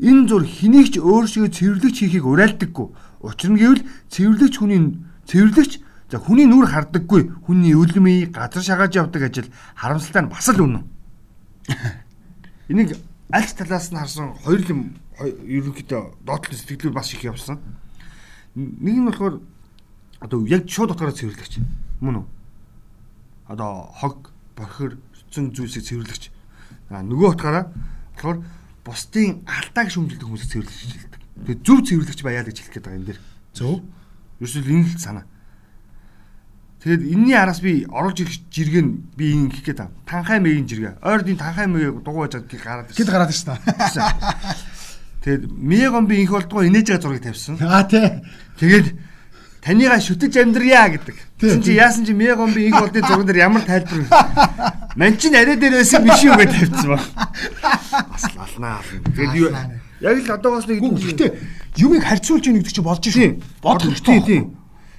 Энэ 0.03 0.27
зур 0.27 0.43
хэнийг 0.43 0.91
ч 0.91 0.99
өөрсдөө 0.99 1.47
цэвэрлэгч 1.55 1.97
хийхийг 2.03 2.27
уриалдаггүй. 2.27 2.87
Учир 3.23 3.55
нь 3.55 3.59
гэвэл 3.63 3.87
цэвэрлэгч 4.11 4.55
хүний 4.59 4.99
цэвэрлэгч 5.23 5.79
за 6.11 6.19
хүний 6.19 6.51
нүр 6.51 6.67
хардаггүй. 6.67 7.47
Хүний 7.47 7.79
өлмий 7.79 8.27
газар 8.27 8.59
шагааж 8.59 8.99
явдаг 8.99 9.23
ажил 9.23 9.47
харамсалтай 9.79 10.27
нь 10.27 10.31
бас 10.35 10.51
л 10.51 10.67
үнэн. 10.67 10.83
Энийг 12.67 12.99
аль 13.31 13.51
талаас 13.55 13.87
нь 13.87 13.95
харсан 13.95 14.35
хоёр 14.43 14.59
юм 14.67 14.99
ерөнхийдөө 15.27 16.01
доотлол 16.25 16.57
сэтгэлүүд 16.57 16.95
бас 16.95 17.13
их 17.13 17.23
явсан. 17.23 17.59
Нэг 18.55 18.95
нь 18.95 19.07
болохоор 19.07 19.41
одоо 20.21 20.45
яг 20.47 20.69
шууд 20.69 20.93
утгаараа 20.93 21.15
цэвэрлэгч. 21.15 21.59
Мөн 22.01 22.21
үү? 22.21 22.25
Одоо 23.49 23.89
хог, 23.97 24.31
бохир, 24.55 24.97
цэн 25.33 25.51
зүйлсийг 25.51 25.85
цэвэрлэгч. 25.85 26.29
А 26.91 27.01
нөгөө 27.01 27.35
утгаараа 27.35 27.71
болохоор 28.15 28.43
бусдын 28.85 29.41
алдааг 29.47 29.89
шүмжилдэг 29.89 30.27
хүмүүсийг 30.27 30.51
цэвэрлэгч 30.51 30.81
хэлдэг. 30.93 31.21
Тэгээ 31.47 31.63
зөв 31.65 31.79
цэвэрлэгч 31.87 32.21
байяа 32.21 32.43
л 32.43 32.49
гэж 32.51 32.57
хэлэх 32.59 32.73
гээд 32.75 32.85
байгаа 32.85 32.99
юм 33.01 33.07
дээр. 33.07 33.19
Зөв. 33.55 33.81
Ерөөсөө 34.41 34.61
энэ 34.67 34.89
л 34.91 34.99
санаа. 34.99 35.25
Тэгээд 36.81 37.13
энэний 37.13 37.37
араас 37.37 37.61
би 37.61 37.85
оруулж 37.85 38.25
ирэх 38.25 38.41
жиргээ 38.49 38.81
нь 38.81 39.05
би 39.13 39.37
ингэ 39.37 39.53
хэлэх 39.61 39.85
гээд. 39.85 40.01
Танхай 40.01 40.41
мэгийн 40.41 40.65
жиргээ. 40.65 40.93
Ойрдын 41.05 41.37
танхай 41.37 41.69
мэгийг 41.69 42.01
дугуй 42.01 42.25
байжгаад 42.25 42.49
гараад 42.49 42.89
Хэд 42.89 43.05
гараад 43.05 43.29
ирсэн 43.29 43.53
аа. 43.53 43.61
Тэгээд 45.21 45.53
мегон 45.53 46.05
би 46.09 46.21
инх 46.25 46.33
болдгоо 46.33 46.65
инээж 46.65 46.97
байгаа 46.97 47.01
зургийг 47.05 47.25
тавьсан. 47.29 47.61
Аа 47.61 47.85
тий. 47.85 48.25
Тэгээд 48.57 48.87
танийгаа 49.61 50.01
шүтэж 50.01 50.33
амьдрья 50.41 50.89
гэдэг. 50.89 51.17
Тэгсэн 51.37 51.61
чи 51.61 51.77
яасан 51.77 52.05
чи 52.09 52.13
мегон 52.17 52.49
би 52.57 52.73
инх 52.73 52.81
болдгийн 52.81 53.05
зурган 53.05 53.29
дээр 53.29 53.45
ямар 53.45 53.61
тайлбар? 53.61 54.09
Ман 54.97 55.17
чин 55.21 55.37
арай 55.37 55.61
дээр 55.61 55.77
байсан 55.77 56.01
биш 56.01 56.25
юу 56.25 56.33
гэж 56.33 56.51
тавьсан 56.57 56.89
ба. 56.89 56.99
Бас 58.09 58.25
лалнаа. 58.33 58.81
Тэгээд 59.13 59.33
юу 59.37 59.49
яг 60.01 60.17
л 60.25 60.33
одоо 60.33 60.57
бас 60.57 60.65
нэг 60.65 60.81
Гэхдээ 60.81 61.29
юмыг 61.77 62.01
харьцуулж 62.01 62.45
ийн 62.49 62.57
гэдэг 62.57 62.73
чинь 62.73 62.85
болж 62.89 63.05
шүү. 63.05 63.37
бодлоо 63.61 63.93
тийм 63.93 64.25
тийм. 64.25 64.43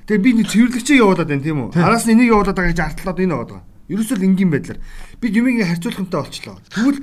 Тэгээд 0.06 0.22
би 0.22 0.30
нэг 0.38 0.46
цэвэрлэгчээ 0.46 1.02
явуулаад 1.02 1.30
байна 1.34 1.42
тийм 1.42 1.58
үү? 1.66 1.82
Араас 1.82 2.06
нь 2.06 2.14
энийг 2.14 2.30
явуулаад 2.30 2.54
байгаа 2.54 2.70
гэж 2.70 2.80
артлаад 2.82 3.18
энэ 3.18 3.34
байгаа. 3.42 3.60
Ерөөсөө 3.90 4.16
л 4.22 4.26
энгийн 4.30 4.50
байдлаар 4.54 4.78
бид 5.18 5.32
юмыг 5.34 5.66
харьцуулахынтай 5.66 6.20
болчлоо. 6.22 6.56
Тэгвэл 6.70 6.98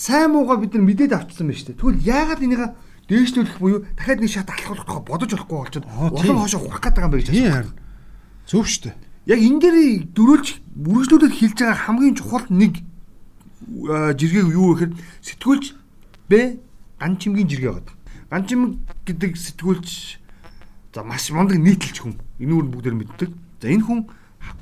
сайн 0.00 0.32
муугаа 0.32 0.56
бид 0.56 0.72
нар 0.72 0.84
мэдээд 0.88 1.12
авчихсан 1.12 1.52
байна 1.52 1.60
шүү 1.60 1.68
дээ. 1.68 1.80
Тэгвэл 1.84 2.08
яагаад 2.08 2.40
энийг 2.40 2.62
дээшлүүлэх 3.04 3.58
буюу 3.60 3.84
дахиад 4.00 4.20
нэг 4.24 4.32
шат 4.32 4.48
алхах 4.48 4.80
болохоо 4.80 5.04
бодож 5.04 5.30
болохгүй 5.36 5.58
болчиход 5.60 5.86
улам 6.16 6.38
хоошоо 6.40 6.60
хурах 6.64 6.80
гэдэг 6.80 7.04
юм 7.04 7.12
байна 7.12 7.20
гэж 7.20 7.36
харин. 7.36 7.76
Зөв 8.48 8.64
шүү 8.64 8.82
дээ. 8.88 8.96
Яг 9.28 9.40
энэ 9.44 9.60
дээр 9.60 9.76
дөрүүлж 10.16 10.48
үргэлжлүүлээд 10.88 11.36
хэлж 11.36 11.56
байгаа 11.60 11.78
хамгийн 11.84 12.16
чухал 12.16 12.46
нэг 12.48 12.74
аа, 13.92 14.16
жиргээ 14.16 14.44
юу 14.56 14.72
гэхээр 14.72 14.92
сэтгүүлч 15.20 15.64
Б 16.30 16.32
ганчимгийн 16.96 17.50
жиргээ 17.50 17.72
байна. 17.76 17.92
Ганчим 18.30 18.80
гэдэг 19.04 19.36
сэтгүүлч 19.36 19.90
за 20.94 21.02
маш 21.04 21.28
мундаг 21.34 21.58
нийтлэлч 21.58 21.98
хүн. 22.00 22.16
Энэ 22.40 22.54
үр 22.56 22.66
бүгдээр 22.72 22.96
мэддэг. 22.96 23.30
За 23.60 23.68
энэ 23.68 23.84
хүн 23.84 24.00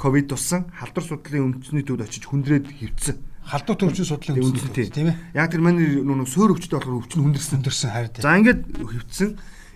ковид 0.00 0.32
туссан 0.32 0.66
халдвар 0.74 1.04
судлалын 1.04 1.60
өмчсөний 1.60 1.84
төвд 1.84 2.08
очиж 2.08 2.24
хүндрээд 2.26 2.66
хэвцсэн. 2.72 3.16
Халдвар 3.48 3.76
төвчөн 3.80 4.04
судлалын 4.04 4.44
Үндэсний 4.44 4.68
үндэсний 4.68 4.92
тийм 4.92 5.08
ээ. 5.08 5.16
Яг 5.32 5.48
тэр 5.48 5.62
манай 5.64 5.88
нүг 6.04 6.28
суур 6.28 6.52
өвчтэй 6.52 6.76
болохоор 6.76 7.00
өвч 7.00 7.12
нь 7.16 7.22
хүндэрсэн. 7.24 7.56
Өндөрсөн 7.64 7.88
харин. 7.88 8.12
За 8.20 8.36
ингээд 8.36 8.60
хэвцсэн. 8.76 9.30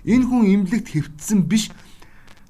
Энэ 0.04 0.24
хүн 0.28 0.42
имлэгт 0.52 0.88
хэвтсэн 0.92 1.38
биш 1.48 1.72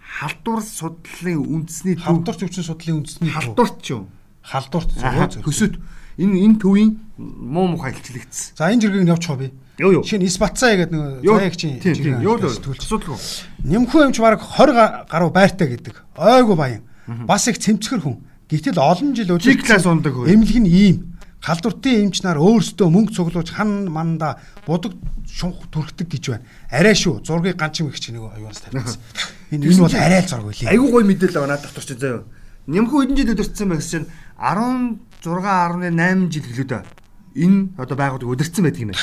халдвар 0.02 0.62
судлалын 0.66 1.38
үндэсний 1.46 1.94
төв 1.94 2.04
халдвар 2.11 2.37
төвчний 2.42 2.66
судлалын 2.66 2.98
үндэсний 3.06 3.30
халдварт 3.30 3.76
ч 3.82 3.87
юм. 3.94 4.11
халдварт 4.42 4.90
зөв. 4.98 5.42
Хөсөд 5.46 5.74
энэ 6.18 6.37
энэ 6.42 6.56
төвийн 6.58 6.90
муу 7.16 7.66
мухай 7.78 7.94
илчлэгдсэн. 7.94 8.58
За 8.58 8.74
энэ 8.74 9.06
явуучих 9.06 9.38
би. 9.38 9.52
Юу 9.78 9.92
юу. 9.98 10.02
Жишээ 10.02 10.20
нь 10.20 10.26
Исбатцаа 10.26 10.74
гэдэг 10.76 10.92
нэг 10.92 11.22
заяагчийн 11.24 11.80
Тийм 11.80 11.94
тийм. 11.96 12.20
Юу 12.20 12.37
л 12.37 12.42
төлж. 12.44 12.82
асуудалгүй. 12.82 13.18
Нэмхүү 13.64 14.00
юмч 14.11 14.18
баг 14.20 14.42
20 14.42 14.74
га- 14.74 15.06
гаруй 15.08 15.30
байртай 15.32 15.68
гэдэг. 15.70 15.94
Ойгу 16.18 16.54
баян. 16.58 16.82
Бас 17.24 17.48
их 17.48 17.56
цэмцгэр 17.56 18.02
хүн. 18.04 18.20
Гэтэл 18.52 18.76
олон 18.76 19.16
жил 19.16 19.38
G 19.40 19.56
class 19.64 19.88
ундаг 19.88 20.12
хөө. 20.12 20.28
Эмнэлэг 20.28 20.61
нь 20.61 20.68
ийм. 20.68 21.12
Халдвартын 21.42 22.07
эмч 22.07 22.22
нар 22.22 22.38
өөрсдөө 22.38 22.87
мөнгө 22.87 23.14
цуглуулж 23.18 23.50
хан 23.50 23.90
манда 23.90 24.38
будаг 24.62 24.94
шунх 25.26 25.66
түрхдэг 25.74 26.07
гэж 26.07 26.24
байна. 26.31 26.46
Арай 26.70 26.94
шүү. 26.94 27.26
Зургийг 27.26 27.59
ганчин 27.59 27.90
их 27.90 27.98
чинь 27.98 28.14
нэг 28.14 28.31
аюунс 28.31 28.62
тавьсан. 28.62 29.02
Энэ 29.50 29.66
энэ 29.66 29.83
бол 29.83 29.90
арай 29.90 30.22
л 30.22 30.28
зураг 30.31 30.46
үлээ. 30.46 30.70
Айгуу 30.70 30.90
гоё 30.94 31.02
мэдээлэл 31.02 31.42
аваа 31.42 31.59
надад 31.59 31.74
дурч 31.74 31.98
заяа. 31.98 32.22
Нэмхүү 32.70 32.98
хэдэн 33.02 33.16
жил 33.18 33.35
өдөрцсөн 33.35 33.68
байх 33.74 33.83
чинь 33.83 34.07
16.8 34.38 36.31
жил 36.31 36.46
гэлээ 36.46 36.68
да. 36.70 36.87
Энэ 37.35 37.74
одоо 37.74 37.96
байгууллага 37.98 38.35
өдөрцсөн 38.38 38.62
байдаг 38.62 38.83
юм 38.87 38.94
байна. 38.94 39.02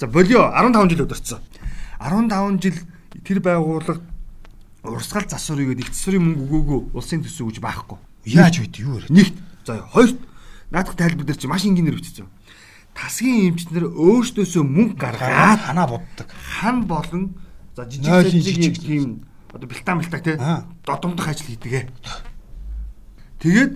За 0.00 0.06
болио 0.08 0.48
15 0.48 0.96
жил 0.96 1.04
өдөрцсөн. 1.04 1.40
15 2.00 2.56
жил 2.64 2.76
тэр 3.20 3.44
байгууллага 3.44 4.00
урсгал 4.80 5.28
засварыг 5.28 5.76
гэдэг 5.76 5.84
их 5.84 5.92
засварын 5.92 6.24
мөнгө 6.24 6.40
өгөөгүй 6.46 6.80
улсын 6.96 7.20
төсөв 7.20 7.52
гэж 7.52 7.60
байхгүй. 7.60 7.98
Яаж 8.32 8.64
үйд 8.64 8.80
юу 8.80 8.96
вэ? 8.96 9.12
Нэгт. 9.12 9.36
За 9.66 9.82
хоёрт 9.92 10.16
наадах 10.70 10.96
тайлбар 10.96 11.26
дээр 11.26 11.38
чи 11.38 11.46
маш 11.46 11.64
энгийнээр 11.64 11.96
бичсэн. 12.00 12.26
Тасгийн 12.96 13.52
эмчнэр 13.52 13.92
өөрсдөөсөө 13.92 14.62
мөнгө 14.64 14.96
гаргаад 14.96 15.60
ханаа 15.68 15.86
буддаг. 15.86 16.26
хан 16.32 16.86
болон 16.88 17.36
за 17.76 17.84
жижиг 17.90 18.80
тийм 18.80 19.26
одоо 19.52 19.68
бэлтан 19.68 19.98
бэлтаг 20.00 20.22
тий 20.24 20.36
додомдох 20.86 21.28
ажил 21.28 21.46
хийдэг. 21.46 21.92
Тэгээд 23.36 23.72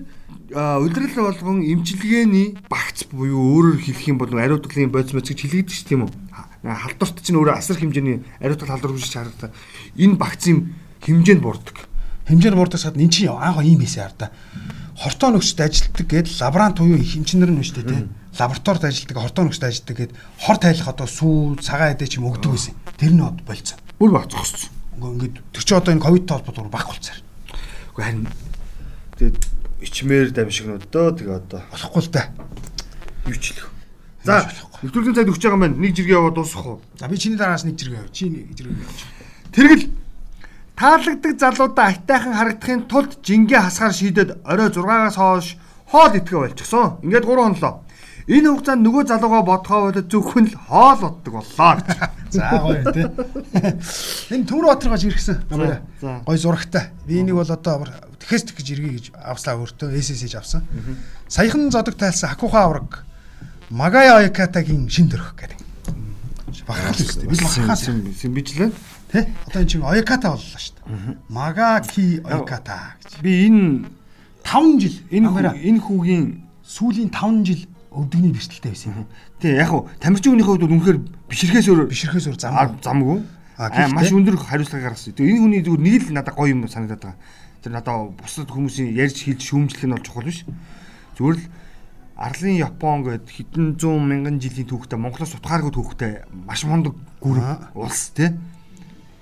а, 0.57 0.79
удирдал 0.81 1.29
болгон 1.29 1.61
эмчилгээний 1.61 2.57
багц 2.65 3.05
буюу 3.13 3.37
өөрөөр 3.61 3.77
хэлэх 3.77 4.07
юм 4.09 4.17
бол 4.17 4.33
ариутгалын 4.33 4.89
бодис 4.89 5.13
моц 5.13 5.29
гэж 5.29 5.37
хэлэгдэж 5.45 5.69
ш 5.69 5.85
тийм 5.85 6.09
үү? 6.09 6.11
Ха- 6.33 6.49
Халдварт 6.65 7.21
чинь 7.21 7.37
өөрөө 7.37 7.55
асар 7.61 7.77
хэмжээний 7.77 8.25
ариутгал 8.41 8.73
халдвар 8.73 8.93
хүсэж 8.97 9.13
харагдаа. 9.13 9.53
Энэ 10.01 10.17
багцын 10.17 10.73
хэмжээнд 11.05 11.41
бурдаг. 11.45 11.77
Хэмжээр 12.25 12.57
буурдаг 12.57 12.81
сад 12.81 12.97
эн 12.97 13.09
чинь 13.13 13.29
анх 13.29 13.61
ийм 13.61 13.85
хийсэн 13.85 14.01
хар 14.09 14.13
та. 14.17 14.27
Хортоо 15.01 15.33
нөгсөд 15.33 15.65
ажилтдаг 15.65 16.05
гээд 16.05 16.27
лаборант 16.37 16.77
буюу 16.77 17.01
инженер 17.01 17.49
нь 17.49 17.65
шүү 17.65 17.81
дээ 17.81 17.89
тий. 17.89 18.05
Лабораторид 18.37 18.85
ажилтдаг, 18.85 19.17
хортоо 19.17 19.49
нөгсөд 19.49 19.65
ажилтдаг 19.65 19.97
гээд 19.97 20.11
хор 20.37 20.57
тайлах 20.61 20.93
одоо 20.93 21.09
сүү, 21.09 21.57
цагаан 21.57 21.97
эдэ 21.97 22.05
ч 22.05 22.21
юм 22.21 22.29
өгдөг 22.29 22.53
байсан. 22.53 22.77
Тэр 23.01 23.17
нь 23.17 23.25
од 23.25 23.41
болцсон. 23.41 23.81
Бүр 23.97 24.13
багцчихсон. 24.13 24.69
Ингээд 25.01 25.41
тэр 25.57 25.63
чи 25.65 25.73
одоо 25.73 25.91
энэ 25.97 26.05
ковидтэй 26.05 26.37
холбоотой 26.37 26.69
баг 26.69 26.85
болцсон. 26.85 27.17
Уу 27.97 28.01
харин 28.05 28.29
тэгээд 29.17 29.37
ичмээр 29.81 30.29
дамжигнууд 30.37 30.85
дөө 30.93 31.09
тэгээ 31.17 31.37
одоо 31.41 31.61
Болохгүй 31.73 32.01
л 32.05 32.13
да. 32.13 32.29
юу 33.25 33.37
ч 33.41 33.57
хэлэх. 33.57 33.73
За 34.21 34.45
нэвтрүүлгийн 34.85 35.17
цайд 35.17 35.29
өгч 35.33 35.41
байгаа 35.41 35.61
байна. 35.65 35.81
Нэг 35.81 35.97
жиргээ 35.97 36.17
яваад 36.17 36.37
дуусгах 36.37 36.65
уу? 36.65 36.81
За 37.01 37.09
би 37.09 37.17
чиний 37.17 37.37
дараас 37.41 37.65
нэг 37.65 37.73
жиргээ 37.73 38.05
авъя. 38.05 38.13
Чи 38.13 38.29
нэг 38.29 38.53
жиргээ 38.53 38.77
авъя. 38.77 38.89
Тэргэл 39.49 39.83
таалагддаг 40.81 41.37
залуудаа 41.37 41.85
айтайхан 41.93 42.33
харагдахын 42.33 42.81
тулд 42.89 43.21
жингээ 43.21 43.61
хасгаар 43.69 43.93
шийдэд 43.93 44.29
орой 44.41 44.69
6-аас 44.73 45.15
хойш 45.21 45.47
хоол 45.85 46.13
идэхэ 46.17 46.37
болчихсон. 46.41 46.97
Ингээд 47.05 47.25
3 47.29 47.37
хонлоо. 47.37 47.73
Энэ 48.25 48.49
хугацаанд 48.49 48.81
нөгөө 48.85 49.03
залууга 49.05 49.41
бодхоо 49.45 49.79
бодод 49.93 50.09
зөвхөн 50.09 50.45
л 50.49 50.57
хоол 50.57 50.97
боддог 51.05 51.33
боллоо 51.37 51.71
гэж. 51.77 51.87
За 52.33 52.49
гоё 52.65 52.81
тий. 52.89 53.05
Энэ 54.33 54.45
Төмөр 54.49 54.65
Батар 54.73 54.89
гаж 54.89 55.05
иргсэн. 55.05 55.37
Гой 56.25 56.37
зурагтай. 56.37 56.89
Би 57.05 57.21
энийг 57.21 57.37
бол 57.37 57.45
одоо 57.45 57.85
тэхэс 58.17 58.49
тэгж 58.49 58.67
иргий 58.73 58.93
гэж 58.97 59.05
авслаа 59.21 59.61
өөртөө 59.61 59.93
СС-ж 60.01 60.33
авсан. 60.39 60.65
Саяхан 61.27 61.69
зодог 61.69 61.93
тайлсан 61.93 62.33
Хакуха 62.33 62.65
авраг 62.65 63.05
Магая 63.69 64.17
Оякатагийн 64.17 64.89
шин 64.89 65.09
төрх 65.11 65.35
гэдэг. 65.35 65.59
Бахархал 66.67 67.05
үстэй. 67.05 67.27
Би 67.27 67.35
бахархал 67.35 68.31
бичлээ. 68.31 68.71
Тий. 69.11 69.23
Одоо 69.47 69.61
энэ 69.61 69.69
чинь 69.69 69.83
Ояката 69.83 70.27
боллоо 70.31 70.59
шүү 70.59 70.73
дээ. 70.81 71.17
Магаки 71.29 72.21
Ояката 72.23 72.95
гэж. 73.03 73.21
Би 73.21 73.47
энэ 73.47 73.89
5 74.43 74.79
жил 74.81 74.95
энэ 75.11 75.27
энэ 75.61 75.79
хүүгийн 75.83 76.25
сүүлийн 76.63 77.09
5 77.11 77.45
жил 77.45 77.61
өвдөгний 77.91 78.31
бэрхтэлтэй 78.31 78.71
байсан 78.71 78.91
юм. 78.95 79.07
тий 79.43 79.51
яг 79.59 79.69
хуу 79.69 79.89
тамирчин 79.99 80.31
хүнийхээ 80.33 80.51
хувьд 80.55 80.63
үнэхээр 80.63 80.99
бишрэхээс 81.27 81.67
өөр 81.67 81.81
Бишрэхээс 81.91 82.27
өөр 82.31 82.39
зам. 82.39 82.55
зам 82.55 82.79
замгүй. 82.81 83.19
Аа 83.59 83.91
маш 83.91 84.09
өндөр 84.15 84.37
хариуцлага 84.39 84.87
гаргасан. 84.89 85.13
Тэгээ 85.13 85.35
энэ 85.35 85.43
хүний 85.43 85.61
зүгээр 85.61 85.83
нэг 85.83 86.03
л 86.07 86.15
надад 86.15 86.35
гоё 86.39 86.55
юм 86.55 86.63
санагдаад 86.71 87.03
байгаа. 87.03 87.19
Тэр 87.61 87.71
надад 87.75 88.15
бусад 88.15 88.47
хүмүүсийн 88.49 88.95
ярьж 88.95 89.17
хэлж 89.27 89.41
шүүмжлэх 89.43 89.85
нь 89.85 89.93
бол 89.93 90.01
чухал 90.07 90.23
биш. 90.25 90.47
Зүгээр 91.19 91.37
л 91.37 91.45
Арлын 92.21 92.57
Япон 92.57 93.01
гээд 93.03 93.25
хэдэн 93.27 93.65
зуун 93.81 94.05
мянган 94.07 94.37
жилийн 94.39 94.69
түүхтэй 94.69 94.97
Монголоос 94.97 95.35
утгааргүй 95.41 95.73
түүхтэй 95.73 96.13
маш 96.47 96.63
мундаг 96.65 96.93
гүр 97.19 97.37
Аа. 97.41 97.69
улс 97.75 98.13
тий. 98.15 98.29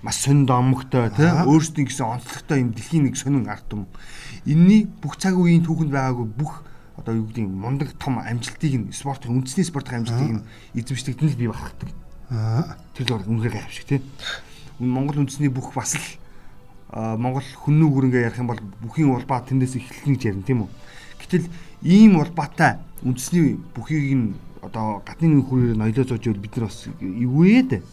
Маш 0.02 0.16
сонин 0.24 0.46
домогтой 0.46 1.10
тий. 1.12 1.28
Өөрсдийн 1.28 1.88
гэсэн 1.88 2.08
онцлогтой 2.08 2.64
юм 2.64 2.72
дэлхийн 2.72 3.04
нэг 3.12 3.20
сонин 3.20 3.48
ард 3.52 3.68
юм. 3.72 3.88
Энийний 4.48 4.88
бүх 4.88 5.20
цаг 5.20 5.36
үеийн 5.36 5.68
түүхэнд 5.68 5.92
байгаагүй 5.92 6.28
бүх 6.40 6.64
одоо 6.96 7.20
юу 7.20 7.28
гэдэг 7.28 7.44
нь 7.44 7.52
мундаг 7.52 7.92
том 8.00 8.20
амжилтыг 8.20 8.74
нь 8.80 8.92
спортын 8.96 9.36
үндэсний 9.36 9.68
спортын 9.68 10.04
амжилтыг 10.04 10.32
нь 10.40 10.44
эзэмшдэг 10.80 11.20
нь 11.20 11.32
л 11.32 11.40
бий 11.40 11.52
багтдаг. 11.52 11.90
Аа. 12.32 12.80
Тэр 12.96 13.12
л 13.12 13.28
үнэхээр 13.28 13.56
гайхамшиг 13.60 13.86
тий. 13.88 14.00
Монгол 14.80 15.24
үндэсний 15.28 15.52
бүх 15.52 15.76
бас 15.76 16.00
л 16.00 16.08
Монгол 16.96 17.44
хүннүү 17.44 17.90
гүрэнгээ 17.92 18.26
ярих 18.32 18.40
юм 18.40 18.50
бол 18.50 18.62
бүхийн 18.82 19.12
улбаа 19.12 19.44
тэндээс 19.44 19.78
эхэлнэ 19.78 20.16
гэж 20.16 20.24
ярина 20.32 20.48
тийм 20.48 20.64
үү. 20.64 20.70
Гэтэл 21.20 21.46
ийм 21.84 22.18
улбаатай 22.18 22.80
үндэсний 23.04 23.60
бүхийг 23.76 24.16
нь 24.16 24.34
одоо 24.64 25.04
гадны 25.06 25.44
хүрээр 25.44 25.76
ноёлоо 25.78 26.08
зоож 26.08 26.26
бид 26.40 26.56
нар 26.58 26.68
бас 26.68 26.88
эвгүй 27.00 27.64
дээ. 27.68 27.84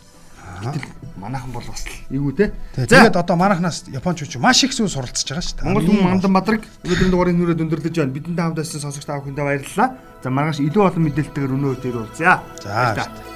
Гэтэл 0.63 0.85
манайхан 1.21 1.53
бол 1.53 1.65
бас 1.65 1.85
л 1.85 1.95
эвгүй 2.11 2.35
те. 2.37 2.45
Тэгээд 2.75 3.17
одоо 3.17 3.37
манайхнаас 3.37 3.85
Японч 3.93 4.25
ч 4.25 4.37
маш 4.41 4.65
их 4.65 4.73
зүйл 4.73 4.89
суралцж 4.89 5.27
байгаа 5.27 5.45
шүү 5.45 5.57
дээ. 5.61 5.67
Монгол 5.67 5.87
хүн 5.87 6.01
мандан 6.05 6.33
бадраг 6.33 6.63
өнөөдрийн 6.85 7.13
дугаарыг 7.13 7.37
нүрээ 7.37 7.57
дүндэрлэж 7.61 7.95
байна. 7.97 8.15
Бидэнтэй 8.17 8.45
хамт 8.45 8.59
байсан 8.61 8.81
сонсогч 8.81 9.05
та 9.05 9.21
бүхэндээ 9.21 9.45
баярлалаа. 9.45 9.89
За 10.23 10.29
маргааш 10.33 10.59
илүү 10.65 10.83
олон 10.87 11.03
мэдээлэлтэйгээр 11.07 11.57
өнөө 11.57 11.73
өдөр 11.77 11.97
уулзъя. 12.01 12.41
За. 12.63 12.69
Баярлалаа. 12.73 13.36